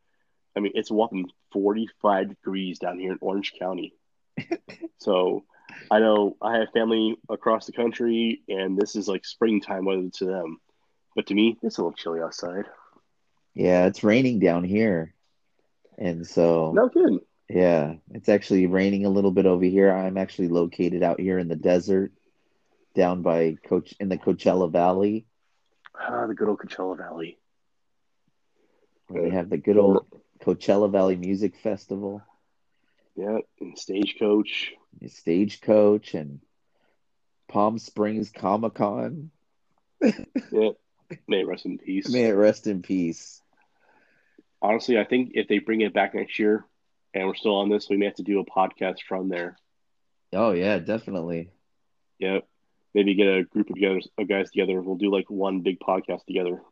I 0.57 0.61
mean, 0.61 0.73
it's 0.75 0.91
whopping 0.91 1.27
45 1.53 2.29
degrees 2.29 2.79
down 2.79 2.99
here 2.99 3.13
in 3.13 3.19
Orange 3.21 3.55
County. 3.59 3.95
so 4.99 5.45
I 5.91 5.99
know 6.01 6.37
I 6.41 6.59
have 6.59 6.69
family 6.73 7.17
across 7.29 7.67
the 7.67 7.73
country, 7.73 8.43
and 8.49 8.79
this 8.79 8.97
is 8.97 9.09
like 9.09 9.25
springtime 9.25 9.85
weather 9.85 10.11
to 10.15 10.25
them. 10.25 10.59
But 11.15 11.27
to 11.27 11.35
me, 11.35 11.59
it's 11.63 11.79
a 11.79 11.83
little 11.83 11.97
chilly 11.97 12.21
outside. 12.21 12.65
Yeah, 13.55 13.87
it's 13.87 14.03
raining 14.03 14.41
down 14.41 14.65
here. 14.65 15.15
And 15.97 16.27
so. 16.27 16.73
No 16.73 16.89
kidding. 16.89 17.21
Yeah, 17.49 17.95
it's 18.11 18.29
actually 18.29 18.67
raining 18.67 19.05
a 19.05 19.11
little 19.11 19.31
bit 19.31 19.47
over 19.47 19.65
here. 19.65 19.93
I'm 19.93 20.17
actually 20.17 20.49
located 20.49 21.03
out 21.03 21.21
here 21.21 21.39
in 21.39 21.49
the 21.49 21.57
desert, 21.57 22.13
down 22.95 23.23
by 23.23 23.59
Coach 23.67 23.95
in 24.01 24.09
the 24.09 24.17
Coachella 24.17 24.71
Valley. 24.71 25.27
Ah, 25.99 26.27
the 26.27 26.35
good 26.35 26.49
old 26.49 26.59
Coachella 26.59 26.97
Valley. 26.97 27.39
Where 29.09 29.23
they 29.23 29.31
have 29.31 29.51
the 29.51 29.59
good 29.59 29.77
old 29.77 30.07
Coachella 30.41 30.91
Valley 30.91 31.17
Music 31.17 31.57
Festival. 31.57 32.23
Yeah, 33.17 33.39
and 33.61 33.79
Stagecoach. 33.79 34.73
Stagecoach 35.07 36.15
and 36.15 36.41
Palm 37.49 37.79
Springs 37.79 38.31
Comic 38.31 38.75
Con. 38.75 39.31
yeah. 40.03 40.71
May 41.29 41.41
it 41.41 41.47
rest 41.47 41.67
in 41.67 41.79
peace. 41.79 42.09
May 42.11 42.25
it 42.25 42.33
rest 42.33 42.67
in 42.67 42.83
peace. 42.83 43.41
Honestly, 44.61 44.99
I 44.99 45.05
think 45.05 45.33
if 45.35 45.49
they 45.49 45.59
bring 45.59 45.83
it 45.83 45.93
back 45.93 46.15
next 46.15 46.39
year, 46.39 46.65
and 47.13 47.27
we're 47.27 47.35
still 47.35 47.57
on 47.57 47.69
this, 47.69 47.89
we 47.89 47.97
may 47.97 48.07
have 48.07 48.15
to 48.17 48.23
do 48.23 48.41
a 48.41 48.45
podcast 48.45 49.03
from 49.07 49.29
there. 49.29 49.57
Oh 50.33 50.53
yeah, 50.53 50.79
definitely. 50.79 51.51
Yep. 52.19 52.47
Maybe 52.95 53.15
get 53.15 53.27
a 53.27 53.45
group 53.45 53.71
of 53.71 53.81
guys, 53.81 54.07
of 54.19 54.29
guys 54.29 54.51
together. 54.51 54.81
We'll 54.81 54.97
do 54.97 55.13
like 55.13 55.29
one 55.29 55.61
big 55.61 55.81
podcast 55.81 56.25
together. 56.27 56.63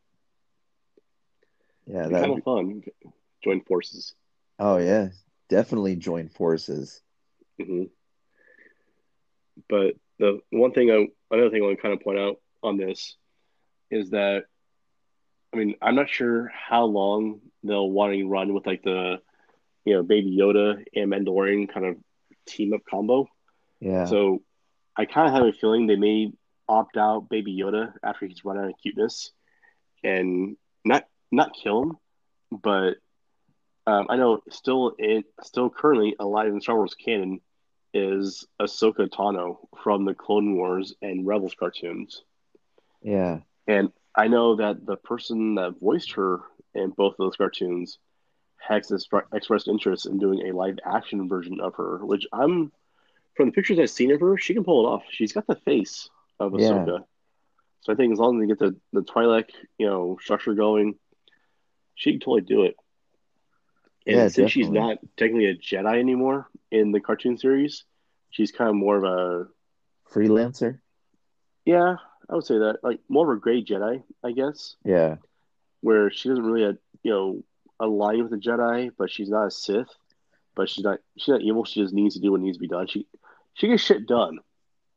Yeah, 1.87 2.07
that's 2.07 2.25
kind 2.25 2.39
of 2.39 2.45
fun. 2.45 2.83
Join 3.43 3.61
forces. 3.63 4.15
Oh 4.59 4.79
yeah, 4.79 5.09
definitely 5.49 5.97
join 5.97 6.29
forces. 6.29 7.01
Mm-hmm. 7.61 7.85
But 9.69 9.97
the 10.19 10.41
one 10.51 10.73
thing, 10.73 10.91
I, 10.91 11.09
another 11.35 11.51
thing 11.51 11.63
I 11.63 11.67
want 11.67 11.79
to 11.79 11.83
kind 11.83 11.95
of 11.95 12.01
point 12.01 12.19
out 12.19 12.37
on 12.63 12.77
this 12.77 13.17
is 13.91 14.11
that, 14.11 14.45
I 15.53 15.57
mean, 15.57 15.75
I'm 15.83 15.97
not 15.97 16.09
sure 16.09 16.51
how 16.55 16.85
long 16.85 17.41
they'll 17.65 17.91
want 17.91 18.15
to 18.15 18.25
run 18.25 18.55
with 18.55 18.67
like 18.67 18.83
the 18.83 19.21
you 19.85 19.95
know, 19.95 20.03
Baby 20.03 20.37
Yoda 20.37 20.85
and 20.95 21.13
Mandalorian 21.13 21.73
kind 21.73 21.87
of 21.87 21.97
team 22.47 22.73
up 22.73 22.83
combo. 22.89 23.29
Yeah. 23.81 24.05
So 24.05 24.43
I 24.97 25.05
kind 25.05 25.29
of 25.29 25.35
have 25.35 25.47
a 25.47 25.53
feeling 25.53 25.87
they 25.87 25.97
may 25.97 26.33
opt 26.69 26.97
out 26.97 27.29
Baby 27.29 27.57
Yoda 27.57 27.93
after 28.03 28.27
he's 28.27 28.45
run 28.45 28.59
out 28.59 28.69
of 28.69 28.75
cuteness, 28.83 29.33
and 30.05 30.57
not 30.85 31.07
not 31.31 31.55
kill 31.55 31.83
him, 31.83 31.99
but 32.51 32.97
um, 33.87 34.07
I 34.09 34.17
know 34.17 34.43
still 34.51 34.95
in 34.99 35.25
still 35.43 35.71
currently 35.71 36.15
alive 36.19 36.49
in 36.49 36.61
Star 36.61 36.77
Wars 36.77 36.95
canon 36.95 37.41
is 37.95 38.47
Ahsoka 38.61 39.09
Tano 39.09 39.59
from 39.83 40.05
the 40.05 40.15
Clone 40.15 40.57
Wars 40.57 40.95
and 41.03 41.27
Rebels 41.27 41.55
cartoons. 41.59 42.23
Yeah. 43.03 43.41
And 43.67 43.93
I 44.15 44.29
know 44.29 44.57
that 44.57 44.87
the 44.87 44.97
person 44.97 45.57
that 45.57 45.81
voiced 45.81 46.13
her 46.13 46.41
in 46.75 46.91
both 46.91 47.13
of 47.13 47.19
those 47.19 47.37
cartoons 47.37 47.99
Hex 48.57 48.91
has 48.91 49.09
expressed 49.33 49.69
interest 49.69 50.07
in 50.07 50.19
doing 50.19 50.47
a 50.47 50.57
live 50.57 50.79
action 50.85 51.29
version 51.29 51.61
of 51.61 51.75
her, 51.75 52.05
which 52.05 52.27
I'm 52.33 52.71
from 53.35 53.47
the 53.47 53.53
pictures 53.53 53.79
I've 53.79 53.91
seen 53.91 54.13
of 54.13 54.21
her, 54.21 54.37
she 54.37 54.55
can 54.55 54.65
pull 54.65 54.87
it 54.87 54.91
off. 54.91 55.03
She's 55.11 55.33
got 55.33 55.47
the 55.47 55.57
face 55.57 56.11
of 56.39 56.53
Ahsoka. 56.53 56.87
Yeah. 56.87 57.05
So 57.81 57.93
I 57.93 57.97
think 57.97 58.13
as 58.13 58.19
long 58.19 58.37
as 58.37 58.43
they 58.43 58.47
get 58.47 58.59
the, 58.59 58.77
the 58.93 59.03
Twi'lek, 59.03 59.51
you 59.79 59.87
know, 59.87 60.19
structure 60.21 60.55
going, 60.55 60.95
she 61.95 62.13
can 62.13 62.21
totally 62.21 62.43
do 62.43 62.63
it. 62.65 62.77
And 64.07 64.17
yeah, 64.17 64.23
since 64.25 64.35
definitely. 64.35 64.51
she's 64.51 64.71
not 64.71 64.99
technically 65.17 65.47
a 65.47 65.57
Jedi 65.57 65.99
anymore 65.99 66.49
in 66.71 66.93
the 66.93 67.01
cartoon 67.01 67.39
series, 67.39 67.85
she's 68.31 68.51
kind 68.51 68.71
of 68.71 68.77
more 68.77 68.97
of 68.97 69.05
a 69.05 69.47
freelancer. 70.13 70.81
Yeah, 71.65 71.97
I 72.29 72.35
would 72.35 72.45
say 72.45 72.59
that. 72.59 72.79
Like 72.83 73.01
more 73.09 73.31
of 73.31 73.37
a 73.37 73.41
gray 73.41 73.63
Jedi, 73.63 74.03
I 74.25 74.33
guess. 74.33 74.77
Yeah. 74.85 75.17
Where 75.81 76.11
she 76.11 76.29
doesn't 76.29 76.45
really, 76.45 76.67
uh, 76.67 76.73
you 77.03 77.11
know, 77.13 77.45
align 77.79 78.23
with 78.23 78.31
the 78.31 78.37
Jedi, 78.37 78.91
but 78.97 79.11
she's 79.11 79.29
not 79.29 79.47
a 79.47 79.51
Sith. 79.51 79.89
But 80.55 80.69
she's 80.69 80.85
not 80.85 80.99
she's 81.17 81.29
not 81.29 81.41
evil. 81.43 81.65
She 81.65 81.81
just 81.81 81.95
needs 81.95 82.15
to 82.15 82.21
do 82.21 82.33
what 82.33 82.41
needs 82.41 82.59
to 82.59 82.61
be 82.61 82.69
done. 82.69 82.87
She 82.87 83.07
she 83.55 83.69
gets 83.69 83.83
shit 83.83 84.07
done 84.07 84.39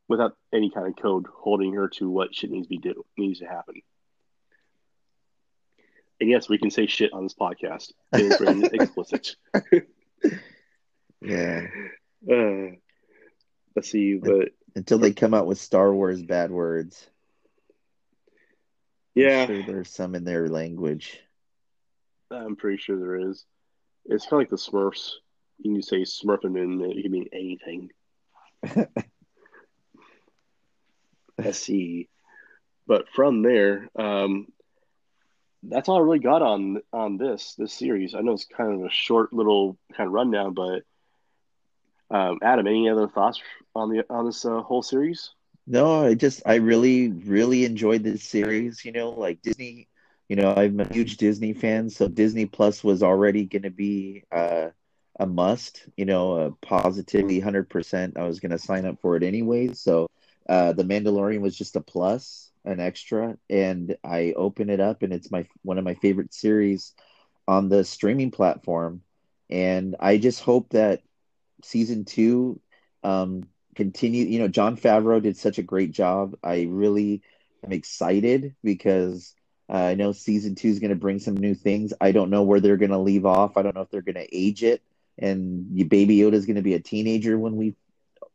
without 0.08 0.38
any 0.54 0.70
kind 0.70 0.88
of 0.88 0.96
code 1.02 1.26
holding 1.34 1.74
her 1.74 1.88
to 1.90 2.10
what 2.10 2.34
shit 2.34 2.52
needs 2.52 2.68
to 2.68 2.70
be 2.70 2.78
do 2.78 3.06
needs 3.18 3.40
to 3.40 3.46
happen. 3.46 3.82
And 6.20 6.30
yes, 6.30 6.48
we 6.48 6.58
can 6.58 6.72
say 6.72 6.86
shit 6.86 7.12
on 7.12 7.24
this 7.24 7.34
podcast. 7.34 7.92
It's 8.14 8.72
explicit. 8.74 9.36
yeah. 11.22 11.68
Uh, 12.30 12.76
let's 13.76 13.90
see, 13.90 14.16
but 14.16 14.50
until 14.76 14.98
they 14.98 15.12
come 15.12 15.34
out 15.34 15.48
with 15.48 15.60
Star 15.60 15.94
Wars 15.94 16.22
bad 16.22 16.52
words. 16.52 17.08
Yeah, 19.14 19.42
I'm 19.42 19.48
sure 19.48 19.64
there's 19.64 19.90
some 19.90 20.16
in 20.16 20.24
their 20.24 20.48
language. 20.48 21.20
I'm 22.32 22.56
pretty 22.56 22.78
sure 22.78 22.98
there 22.98 23.30
is. 23.30 23.46
It's 24.06 24.26
kind 24.26 24.34
of 24.34 24.40
like 24.40 24.50
the 24.50 24.56
Smurfs. 24.58 25.12
You 25.60 25.74
can 25.74 25.82
say 25.82 26.02
Smurfing 26.02 26.60
and 26.60 26.82
it 26.82 27.02
can 27.02 27.12
mean 27.12 27.30
anything. 27.32 27.92
See. 31.52 32.10
But 32.88 33.10
from 33.10 33.42
there, 33.42 33.90
um, 33.96 34.48
that's 35.64 35.90
all 35.90 35.98
I 35.98 36.02
really 36.02 36.20
got 36.20 36.42
on 36.42 36.82
on 36.94 37.18
this 37.18 37.56
this 37.58 37.74
series. 37.74 38.14
I 38.14 38.22
know 38.22 38.34
it's 38.34 38.46
kind 38.46 38.74
of 38.74 38.86
a 38.86 38.92
short 38.92 39.34
little 39.34 39.78
kind 39.96 40.08
of 40.08 40.14
rundown, 40.14 40.54
but 40.54 40.84
um, 42.12 42.40
Adam, 42.44 42.68
any 42.68 42.90
other 42.90 43.08
thoughts 43.08 43.42
on 43.74 43.90
the 43.90 44.06
on 44.10 44.26
this 44.26 44.46
uh, 44.46 44.62
whole 44.62 44.84
series? 44.84 45.32
No, 45.66 46.06
I 46.06 46.14
just 46.14 46.44
I 46.46 46.56
really 46.56 47.10
really 47.10 47.66
enjoyed 47.66 48.04
this 48.04 48.24
series. 48.24 48.86
You 48.86 48.92
know, 48.92 49.10
like 49.10 49.42
Disney 49.42 49.88
you 50.28 50.36
know, 50.36 50.54
I'm 50.56 50.80
a 50.80 50.92
huge 50.92 51.18
Disney 51.18 51.54
fan, 51.54 51.90
so 51.90 52.08
Disney 52.08 52.46
Plus 52.46 52.84
was 52.84 53.04
already 53.04 53.46
going 53.46 53.64
to 53.64 53.70
be 53.70 54.24
uh, 54.32 54.70
a 55.20 55.26
must. 55.26 55.88
You 55.98 56.06
know, 56.06 56.38
a 56.38 56.52
positively 56.66 57.40
hundred 57.40 57.70
percent. 57.70 58.18
I 58.18 58.24
was 58.24 58.40
going 58.40 58.52
to 58.52 58.60
sign 58.60 58.86
up 58.86 59.00
for 59.02 59.16
it 59.16 59.24
anyway. 59.24 59.74
So, 59.74 60.08
uh, 60.48 60.74
the 60.74 60.84
Mandalorian 60.84 61.42
was 61.42 61.58
just 61.58 61.76
a 61.76 61.82
plus. 61.82 62.52
an 62.66 62.80
extra, 62.80 63.38
and 63.50 63.96
I 64.04 64.34
open 64.36 64.70
it 64.70 64.80
up, 64.80 65.04
and 65.04 65.14
it's 65.14 65.32
my 65.32 65.48
one 65.64 65.78
of 65.78 65.84
my 65.86 65.94
favorite 65.96 66.34
series 66.34 66.94
on 67.48 67.70
the 67.70 67.84
streaming 67.84 68.32
platform, 68.32 69.02
and 69.50 69.96
I 70.00 70.18
just 70.18 70.42
hope 70.42 70.70
that 70.70 71.02
season 71.64 72.06
two 72.06 72.60
um, 73.04 73.44
continue. 73.76 74.26
You 74.26 74.40
know, 74.40 74.48
Jon 74.48 74.78
Favreau 74.78 75.22
did 75.22 75.38
such 75.38 75.58
a 75.60 75.64
great 75.64 75.92
job. 75.92 76.36
I 76.44 76.64
really 76.70 77.22
am 77.64 77.72
excited 77.72 78.56
because 78.64 79.34
uh, 79.70 79.74
I 79.74 79.96
know 79.96 80.12
season 80.12 80.56
two 80.56 80.70
is 80.70 80.80
going 80.80 80.90
to 80.90 80.96
bring 80.96 81.20
some 81.20 81.38
new 81.38 81.54
things. 81.56 81.94
I 82.02 82.12
don't 82.12 82.32
know 82.32 82.44
where 82.44 82.60
they're 82.60 82.78
going 82.78 82.92
to 82.92 82.98
leave 82.98 83.26
off. 83.26 83.58
I 83.58 83.62
don't 83.62 83.76
know 83.76 83.82
if 83.82 83.90
they're 83.92 84.02
going 84.02 84.16
to 84.16 84.36
age 84.36 84.64
it, 84.64 84.82
and 85.18 85.76
Baby 85.90 86.18
Yoda 86.18 86.34
is 86.34 86.46
going 86.46 86.58
to 86.58 86.62
be 86.62 86.74
a 86.74 86.80
teenager 86.80 87.38
when 87.38 87.56
we 87.56 87.76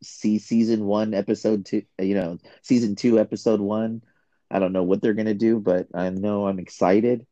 see 0.03 0.38
season 0.38 0.85
one, 0.87 1.14
episode 1.14 1.66
two. 1.66 1.83
You 1.99 2.14
know, 2.14 2.38
season 2.62 2.97
two, 2.97 3.19
episode 3.19 3.61
one. 3.61 4.03
I 4.51 4.59
don't 4.59 4.73
know 4.73 4.83
what 4.83 5.01
they're 5.01 5.14
going 5.14 5.27
to 5.27 5.35
do, 5.35 5.61
but 5.61 5.88
I 5.95 6.11
know 6.11 6.47
I'm 6.47 6.59
excited, 6.59 7.27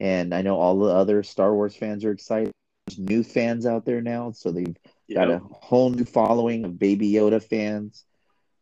and 0.00 0.34
I 0.34 0.42
know 0.42 0.58
all 0.58 0.78
the 0.78 0.92
other 0.92 1.22
Star 1.22 1.54
Wars 1.54 1.76
fans 1.76 2.04
are 2.04 2.10
excited. 2.10 2.52
There's 2.86 2.98
new 2.98 3.22
fans 3.22 3.66
out 3.66 3.84
there 3.84 4.00
now, 4.00 4.32
so 4.32 4.50
they've 4.50 4.76
got 5.12 5.30
a 5.30 5.38
whole 5.38 5.90
new 5.90 6.04
following 6.04 6.64
of 6.64 6.78
Baby 6.78 7.12
Yoda 7.12 7.42
fans. 7.42 8.04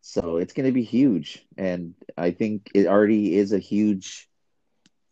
So 0.01 0.37
it's 0.37 0.53
going 0.53 0.67
to 0.67 0.73
be 0.73 0.83
huge, 0.83 1.47
and 1.57 1.95
I 2.17 2.33
think 2.33 2.71
it 2.75 2.87
already 2.87 3.37
is 3.37 3.53
a 3.53 3.59
huge, 3.59 4.29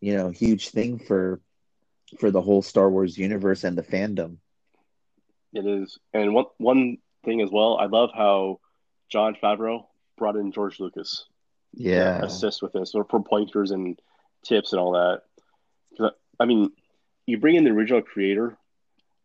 you 0.00 0.14
know, 0.14 0.30
huge 0.30 0.68
thing 0.68 0.98
for 0.98 1.40
for 2.18 2.30
the 2.30 2.42
whole 2.42 2.60
Star 2.60 2.90
Wars 2.90 3.16
universe 3.16 3.64
and 3.64 3.76
the 3.76 3.82
fandom. 3.82 4.36
It 5.52 5.66
is, 5.66 5.98
and 6.12 6.34
one 6.34 6.46
one 6.58 6.98
thing 7.24 7.40
as 7.40 7.50
well, 7.50 7.76
I 7.76 7.86
love 7.86 8.10
how 8.14 8.60
Jon 9.10 9.36
Favreau 9.42 9.86
brought 10.16 10.36
in 10.36 10.52
George 10.52 10.80
Lucas, 10.80 11.26
yeah, 11.72 12.22
assist 12.22 12.62
with 12.62 12.72
this 12.72 12.94
or 12.94 13.04
for 13.04 13.22
pointers 13.22 13.70
and 13.70 14.00
tips 14.44 14.72
and 14.72 14.80
all 14.80 14.92
that. 14.92 16.12
I 16.40 16.46
mean, 16.46 16.72
you 17.26 17.38
bring 17.38 17.56
in 17.56 17.64
the 17.64 17.70
original 17.70 18.02
creator. 18.02 18.56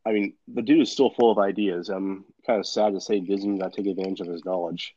I 0.06 0.12
mean, 0.12 0.34
the 0.48 0.62
dude 0.62 0.82
is 0.82 0.92
still 0.92 1.10
full 1.10 1.32
of 1.32 1.38
ideas. 1.38 1.90
I'm 1.90 2.26
kind 2.46 2.60
of 2.60 2.68
sad 2.68 2.94
to 2.94 3.02
say 3.02 3.20
Disney 3.20 3.54
did 3.54 3.60
not 3.60 3.74
take 3.74 3.88
advantage 3.88 4.22
of 4.22 4.28
his 4.28 4.46
knowledge. 4.46 4.96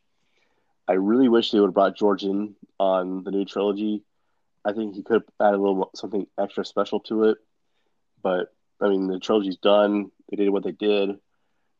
I 0.86 0.94
really 0.94 1.28
wish 1.28 1.50
they 1.50 1.60
would 1.60 1.68
have 1.68 1.74
brought 1.74 1.96
George 1.96 2.24
in 2.24 2.54
on 2.78 3.24
the 3.24 3.30
new 3.30 3.44
trilogy. 3.44 4.04
I 4.64 4.72
think 4.72 4.94
he 4.94 5.02
could 5.02 5.22
add 5.40 5.54
a 5.54 5.56
little 5.56 5.90
something 5.94 6.26
extra 6.38 6.64
special 6.64 7.00
to 7.00 7.24
it. 7.24 7.38
But 8.22 8.52
I 8.80 8.88
mean, 8.88 9.06
the 9.06 9.18
trilogy's 9.18 9.56
done. 9.56 10.10
They 10.30 10.36
did 10.36 10.50
what 10.50 10.64
they 10.64 10.72
did. 10.72 11.18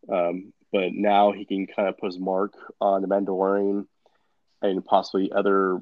Um, 0.08 0.52
but 0.72 0.92
now 0.92 1.32
he 1.32 1.44
can 1.44 1.66
kind 1.66 1.88
of 1.88 1.98
put 1.98 2.06
his 2.06 2.18
mark 2.18 2.54
on 2.80 3.02
the 3.02 3.08
Mandalorian 3.08 3.86
and 4.62 4.84
possibly 4.84 5.32
other, 5.32 5.80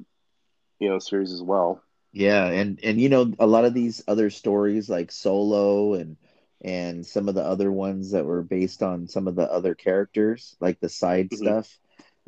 you 0.79 0.89
know, 0.89 0.99
series 0.99 1.31
as 1.31 1.41
well. 1.41 1.81
Yeah, 2.11 2.47
and 2.47 2.79
and 2.83 2.99
you 2.99 3.09
know 3.09 3.31
a 3.37 3.45
lot 3.45 3.65
of 3.65 3.75
these 3.75 4.03
other 4.07 4.31
stories 4.31 4.89
like 4.89 5.11
Solo 5.11 5.93
and 5.93 6.17
and 6.61 7.05
some 7.05 7.29
of 7.29 7.35
the 7.35 7.43
other 7.43 7.71
ones 7.71 8.11
that 8.11 8.25
were 8.25 8.41
based 8.41 8.81
on 8.81 9.07
some 9.07 9.27
of 9.27 9.35
the 9.35 9.49
other 9.49 9.75
characters, 9.75 10.55
like 10.59 10.79
the 10.79 10.89
side 10.89 11.29
mm-hmm. 11.29 11.43
stuff 11.45 11.79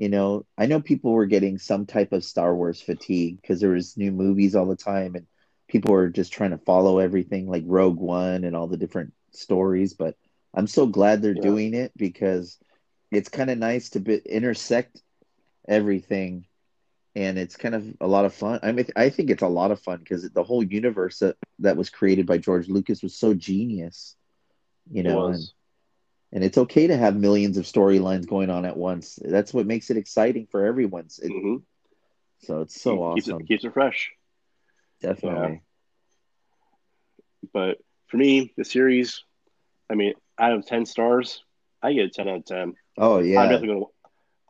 you 0.02 0.10
know 0.10 0.46
i 0.58 0.66
know 0.66 0.82
people 0.82 1.12
were 1.12 1.28
getting 1.28 1.60
some 1.60 1.86
type 1.86 2.12
of 2.12 2.24
star 2.24 2.56
wars 2.56 2.82
fatigue 2.82 3.40
because 3.40 3.60
there 3.60 3.70
was 3.70 3.98
new 3.98 4.12
movies 4.12 4.56
all 4.56 4.66
the 4.66 4.76
time 4.76 5.14
and 5.14 5.28
people 5.68 5.94
were 5.94 6.10
just 6.10 6.34
trying 6.34 6.50
to 6.50 6.58
follow 6.58 6.98
everything 6.98 7.48
like 7.48 7.64
rogue 7.68 8.00
one 8.00 8.44
and 8.44 8.56
all 8.56 8.68
the 8.68 8.78
different 8.78 9.14
stories 9.32 9.94
but 9.94 10.16
i'm 10.54 10.68
so 10.68 10.86
glad 10.86 11.22
they're 11.22 11.36
yeah. 11.36 11.42
doing 11.42 11.74
it 11.74 11.92
because 11.96 12.58
it's 13.12 13.30
kind 13.30 13.50
of 13.50 13.58
nice 13.58 13.90
to 13.90 14.00
be, 14.00 14.18
intersect 14.18 15.02
everything 15.68 16.46
and 17.16 17.38
it's 17.38 17.58
kind 17.58 17.76
of 17.76 17.86
a 18.00 18.08
lot 18.08 18.26
of 18.26 18.34
fun 18.34 18.60
i 18.64 18.72
mean 18.72 18.86
i 18.96 19.10
think 19.10 19.30
it's 19.30 19.44
a 19.44 19.48
lot 19.48 19.72
of 19.72 19.80
fun 19.80 20.00
because 20.00 20.30
the 20.30 20.44
whole 20.44 20.64
universe 20.64 21.20
that, 21.20 21.36
that 21.60 21.78
was 21.78 21.90
created 21.90 22.26
by 22.26 22.38
george 22.38 22.68
lucas 22.68 23.04
was 23.04 23.16
so 23.16 23.34
genius 23.34 24.16
you 24.90 25.04
know 25.04 25.28
and 25.28 25.44
and 26.34 26.44
it's 26.44 26.58
okay 26.58 26.88
to 26.88 26.98
have 26.98 27.16
millions 27.16 27.58
of 27.58 27.66
storylines 27.66 28.26
going 28.26 28.50
on 28.50 28.66
at 28.66 28.78
once. 28.78 29.20
That's 29.22 29.54
what 29.54 29.66
makes 29.66 29.90
it 29.90 29.98
exciting 29.98 30.48
for 30.50 30.66
everyone. 30.66 31.08
It, 31.22 31.32
mm-hmm. 31.32 31.58
So 32.46 32.62
it's 32.62 32.82
so 32.82 33.14
keeps 33.16 33.28
awesome. 33.28 33.42
It, 33.42 33.48
keeps 33.48 33.66
it 33.66 33.74
fresh. 33.74 34.12
Definitely. 35.02 35.62
Yeah. 37.44 37.50
But 37.54 37.78
for 38.08 38.18
me, 38.18 38.54
the 38.56 38.64
series, 38.64 39.24
I 39.90 39.96
mean, 39.96 40.14
out 40.42 40.54
of 40.54 40.66
ten 40.66 40.86
stars, 40.86 41.44
I 41.82 41.94
get 41.94 42.06
a 42.06 42.10
ten 42.10 42.28
out 42.28 42.38
of 42.38 42.46
ten. 42.46 42.74
Oh 42.98 43.20
yeah. 43.20 43.40
I'm 43.40 43.50
definitely 43.50 43.76
gonna. 43.76 43.86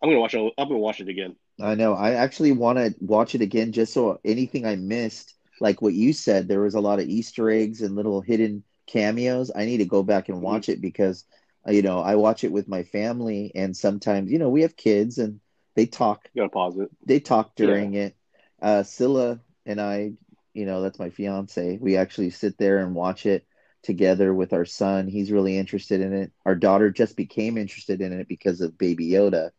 I'm 0.02 0.10
gonna 0.10 0.20
watch 0.20 0.34
it. 0.34 0.54
I'm 0.58 0.68
gonna 0.68 0.80
watch 0.80 1.02
it 1.02 1.10
again. 1.10 1.36
I 1.62 1.76
know. 1.76 1.94
I 1.94 2.14
actually 2.14 2.54
want 2.54 2.80
to 2.80 2.96
watch 3.00 3.36
it 3.36 3.42
again 3.42 3.72
just 3.72 3.94
so 3.94 4.20
anything 4.26 4.66
I 4.66 4.76
missed, 4.76 5.36
like 5.60 5.82
what 5.82 5.94
you 5.94 6.14
said, 6.14 6.48
there 6.48 6.62
was 6.62 6.74
a 6.74 6.82
lot 6.82 7.00
of 7.00 7.08
Easter 7.08 7.52
eggs 7.52 7.82
and 7.82 7.96
little 7.96 8.22
hidden 8.22 8.64
cameos. 8.88 9.52
I 9.56 9.66
need 9.66 9.78
to 9.78 9.86
go 9.86 10.02
back 10.02 10.30
and 10.30 10.42
watch 10.42 10.70
it 10.70 10.82
because 10.82 11.26
you 11.68 11.82
know, 11.82 12.00
I 12.00 12.16
watch 12.16 12.44
it 12.44 12.52
with 12.52 12.68
my 12.68 12.84
family, 12.84 13.52
and 13.54 13.76
sometimes, 13.78 14.32
you 14.32 14.40
know, 14.40 14.50
we 14.50 14.62
have 14.62 14.76
kids 14.76 15.18
and 15.20 15.40
they 15.76 15.86
talk. 15.86 16.28
You 16.34 16.42
gotta 16.42 16.50
pause 16.50 16.78
it. 16.78 16.90
They 17.06 17.20
talk 17.20 17.56
during 17.56 17.94
yeah. 17.94 18.02
it. 18.02 18.16
Uh, 18.62 18.84
Scylla 18.84 19.40
and 19.66 19.80
I, 19.80 20.14
you 20.54 20.66
know, 20.66 20.82
that's 20.82 21.00
my 21.00 21.10
fiance. 21.10 21.78
We 21.80 21.98
actually 21.98 22.32
sit 22.32 22.58
there 22.58 22.80
and 22.80 22.96
watch 22.96 23.26
it 23.26 23.46
together 23.84 24.34
with 24.34 24.54
our 24.54 24.66
son. 24.66 25.08
He's 25.08 25.32
really 25.32 25.58
interested 25.58 26.02
in 26.02 26.14
it. 26.14 26.32
Our 26.46 26.56
daughter 26.56 26.92
just 26.92 27.16
became 27.16 27.58
interested 27.58 28.02
in 28.02 28.14
it 28.14 28.28
because 28.28 28.62
of 28.62 28.78
Baby 28.78 29.10
Yoda. 29.10 29.52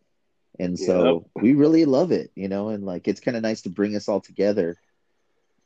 And 0.59 0.79
so 0.79 1.27
yep. 1.35 1.43
we 1.43 1.55
really 1.55 1.85
love 1.85 2.13
it, 2.13 2.31
you 2.35 2.49
know, 2.49 2.69
and 2.69 2.85
like 2.85 3.09
it's 3.09 3.21
kind 3.21 3.37
of 3.37 3.43
nice 3.43 3.63
to 3.63 3.71
bring 3.71 3.97
us 3.97 4.09
all 4.09 4.21
together 4.21 4.77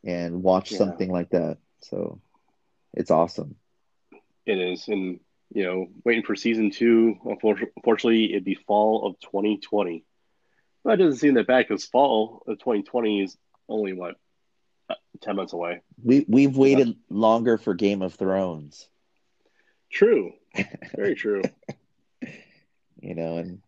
and 0.05 0.43
watch 0.43 0.73
yeah. 0.73 0.79
something 0.79 1.11
like 1.11 1.31
that. 1.31 1.59
So 1.83 2.21
it's 2.95 3.11
awesome. 3.11 3.57
It 4.47 4.59
is. 4.59 4.87
And 4.89 5.21
you 5.53 5.65
know, 5.65 5.89
waiting 6.05 6.25
for 6.25 6.35
season 6.35 6.71
two. 6.71 7.19
Unfortunately, 7.25 8.31
it'd 8.31 8.45
be 8.45 8.55
fall 8.55 9.07
of 9.07 9.21
2020. 9.21 10.05
But 10.85 11.01
it 11.01 11.05
doesn't 11.05 11.19
seem 11.19 11.35
that 11.35 11.47
bad 11.47 11.67
because 11.69 11.85
fall 11.85 12.43
of 12.47 12.59
2020 12.59 13.23
is 13.23 13.37
only 13.69 13.93
what 13.93 14.17
10 15.21 15.37
months 15.37 15.53
away. 15.53 15.81
We 16.03 16.25
we've 16.29 16.57
waited 16.57 16.89
yeah. 16.89 16.95
longer 17.11 17.59
for 17.59 17.75
Game 17.75 18.03
of 18.03 18.15
Thrones. 18.15 18.89
True, 19.91 20.33
very 20.95 21.15
true. 21.15 21.43
you 23.01 23.15
know, 23.15 23.39
and 23.39 23.63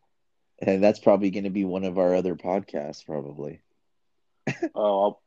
and 0.60 0.82
that's 0.82 0.98
probably 0.98 1.30
going 1.30 1.44
to 1.44 1.50
be 1.50 1.64
one 1.64 1.84
of 1.84 1.98
our 1.98 2.14
other 2.14 2.34
podcasts, 2.34 3.04
probably. 3.04 3.60
oh, 4.74 5.02
I'll, 5.02 5.22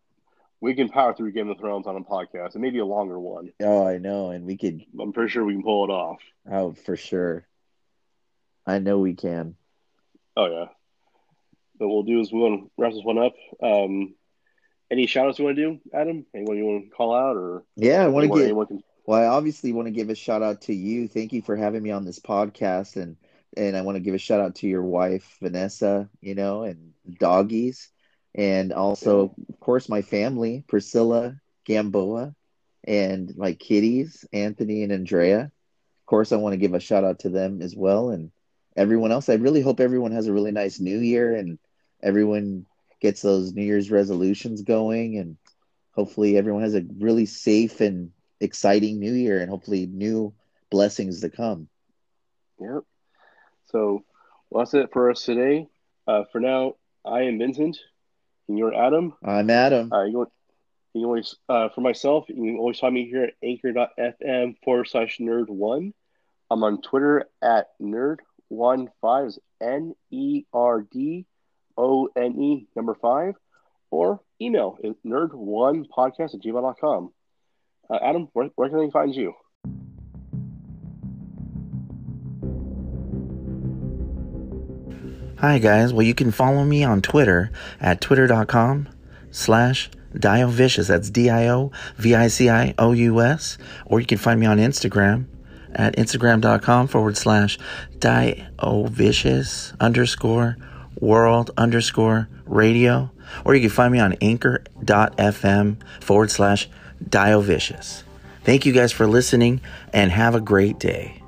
we 0.59 0.75
can 0.75 0.89
power 0.89 1.13
through 1.13 1.31
Game 1.31 1.49
of 1.49 1.57
Thrones 1.57 1.87
on 1.87 1.95
a 1.95 2.01
podcast, 2.01 2.53
and 2.53 2.61
maybe 2.61 2.79
a 2.79 2.85
longer 2.85 3.19
one. 3.19 3.51
Oh, 3.61 3.87
I 3.87 3.97
know, 3.97 4.29
and 4.31 4.45
we 4.45 4.57
could. 4.57 4.83
I'm 4.99 5.13
pretty 5.13 5.31
sure 5.31 5.43
we 5.43 5.53
can 5.53 5.63
pull 5.63 5.85
it 5.85 5.91
off. 5.91 6.19
Oh, 6.49 6.73
for 6.73 6.95
sure. 6.95 7.45
I 8.65 8.79
know 8.79 8.99
we 8.99 9.15
can. 9.15 9.55
Oh 10.37 10.45
yeah. 10.45 10.65
What 11.77 11.89
we'll 11.89 12.03
do 12.03 12.19
is 12.19 12.31
we'll 12.31 12.69
wrap 12.77 12.93
this 12.93 13.03
one 13.03 13.17
up. 13.17 13.33
Um, 13.61 14.13
any 14.91 15.07
shout 15.07 15.27
outs 15.27 15.39
you 15.39 15.45
want 15.45 15.57
to 15.57 15.63
do, 15.63 15.79
Adam? 15.93 16.25
Anyone 16.35 16.57
you 16.57 16.65
want 16.65 16.83
to 16.85 16.89
call 16.91 17.15
out 17.15 17.37
or? 17.37 17.63
Yeah, 17.75 18.03
I 18.03 18.07
want 18.07 18.31
to 18.31 18.39
give. 18.39 18.67
Can... 18.67 18.83
Well, 19.05 19.19
I 19.19 19.25
obviously 19.25 19.73
want 19.73 19.87
to 19.87 19.91
give 19.91 20.09
a 20.09 20.15
shout 20.15 20.43
out 20.43 20.61
to 20.63 20.73
you. 20.75 21.07
Thank 21.07 21.33
you 21.33 21.41
for 21.41 21.55
having 21.55 21.81
me 21.81 21.91
on 21.91 22.05
this 22.05 22.19
podcast, 22.19 22.97
and 23.01 23.17
and 23.57 23.75
I 23.75 23.81
want 23.81 23.95
to 23.95 24.01
give 24.01 24.13
a 24.13 24.19
shout 24.19 24.41
out 24.41 24.55
to 24.55 24.67
your 24.67 24.83
wife 24.83 25.37
Vanessa. 25.41 26.09
You 26.19 26.35
know, 26.35 26.63
and 26.63 26.93
doggies 27.17 27.89
and 28.35 28.71
also 28.71 29.35
of 29.49 29.59
course 29.59 29.89
my 29.89 30.01
family 30.01 30.63
priscilla 30.67 31.35
gamboa 31.65 32.33
and 32.85 33.35
my 33.37 33.53
kitties 33.53 34.25
anthony 34.31 34.83
and 34.83 34.91
andrea 34.91 35.41
of 35.41 36.05
course 36.05 36.31
i 36.31 36.37
want 36.37 36.53
to 36.53 36.57
give 36.57 36.73
a 36.73 36.79
shout 36.79 37.03
out 37.03 37.19
to 37.19 37.29
them 37.29 37.61
as 37.61 37.75
well 37.75 38.09
and 38.09 38.31
everyone 38.75 39.11
else 39.11 39.27
i 39.27 39.33
really 39.33 39.61
hope 39.61 39.79
everyone 39.79 40.11
has 40.11 40.27
a 40.27 40.33
really 40.33 40.51
nice 40.51 40.79
new 40.79 40.99
year 40.99 41.35
and 41.35 41.59
everyone 42.01 42.65
gets 43.01 43.21
those 43.21 43.53
new 43.53 43.63
year's 43.63 43.91
resolutions 43.91 44.61
going 44.61 45.17
and 45.17 45.37
hopefully 45.93 46.37
everyone 46.37 46.63
has 46.63 46.75
a 46.75 46.85
really 46.99 47.25
safe 47.25 47.81
and 47.81 48.11
exciting 48.39 48.99
new 48.99 49.13
year 49.13 49.41
and 49.41 49.49
hopefully 49.49 49.87
new 49.87 50.33
blessings 50.69 51.21
to 51.21 51.29
come 51.29 51.67
yep 52.59 52.83
so 53.65 54.03
well, 54.49 54.63
that's 54.63 54.73
it 54.73 54.91
for 54.91 55.09
us 55.09 55.23
today 55.23 55.67
uh, 56.07 56.23
for 56.31 56.39
now 56.39 56.75
i 57.05 57.21
am 57.23 57.37
vincent 57.37 57.77
and 58.51 58.59
you're 58.59 58.75
Adam. 58.75 59.13
I'm 59.23 59.49
Adam. 59.49 59.91
Uh, 59.93 60.03
you, 60.03 60.27
always, 61.05 61.35
uh, 61.47 61.69
for 61.69 61.79
myself, 61.79 62.25
you 62.27 62.35
can 62.35 62.57
always 62.57 62.79
find 62.79 62.93
me 62.93 63.07
here 63.07 63.23
at 63.23 63.33
anchor.fm 63.41 64.55
forward 64.61 64.89
slash 64.89 65.19
nerd 65.19 65.47
one. 65.47 65.93
I'm 66.49 66.63
on 66.65 66.81
Twitter 66.81 67.29
at 67.41 67.67
nerd15, 67.81 69.37
N 69.61 69.95
E 70.11 70.43
R 70.53 70.81
D 70.81 71.25
O 71.77 72.09
N 72.15 72.41
E 72.41 72.67
number 72.75 72.95
five, 72.95 73.35
or 73.89 74.21
email 74.41 74.77
nerd1 75.05 75.85
podcast 75.95 76.33
at 76.35 76.41
gmail.com. 76.41 77.11
Uh, 77.89 77.99
Adam, 78.01 78.29
where, 78.33 78.49
where 78.55 78.69
can 78.69 78.79
they 78.79 78.91
find 78.91 79.13
you? 79.13 79.33
Hi, 85.41 85.57
guys. 85.57 85.91
Well, 85.91 86.03
you 86.03 86.13
can 86.13 86.31
follow 86.31 86.63
me 86.63 86.83
on 86.83 87.01
Twitter 87.01 87.51
at 87.79 87.99
twitter.com 87.99 88.89
slash 89.31 89.89
Diovicious. 90.13 90.87
That's 90.87 91.09
D 91.09 91.29
I 91.29 91.47
O 91.47 91.71
V 91.97 92.13
I 92.13 92.27
C 92.27 92.49
I 92.49 92.75
O 92.77 92.91
U 92.91 93.21
S. 93.21 93.57
Or 93.85 93.99
you 93.99 94.05
can 94.05 94.19
find 94.19 94.39
me 94.39 94.45
on 94.45 94.59
Instagram 94.59 95.25
at 95.73 95.95
instagram.com 95.95 96.87
forward 96.87 97.17
slash 97.17 97.57
Diovicious 97.97 99.79
underscore 99.79 100.57
world 100.99 101.51
underscore 101.57 102.29
radio. 102.45 103.11
Or 103.45 103.55
you 103.55 103.61
can 103.61 103.69
find 103.69 103.93
me 103.93 103.99
on 103.99 104.13
anchor.fm 104.21 105.77
forward 106.01 106.31
slash 106.31 106.69
Diovicious. 107.03 108.03
Thank 108.43 108.65
you 108.65 108.73
guys 108.73 108.91
for 108.91 109.07
listening 109.07 109.61
and 109.93 110.11
have 110.11 110.35
a 110.35 110.41
great 110.41 110.79
day. 110.79 111.20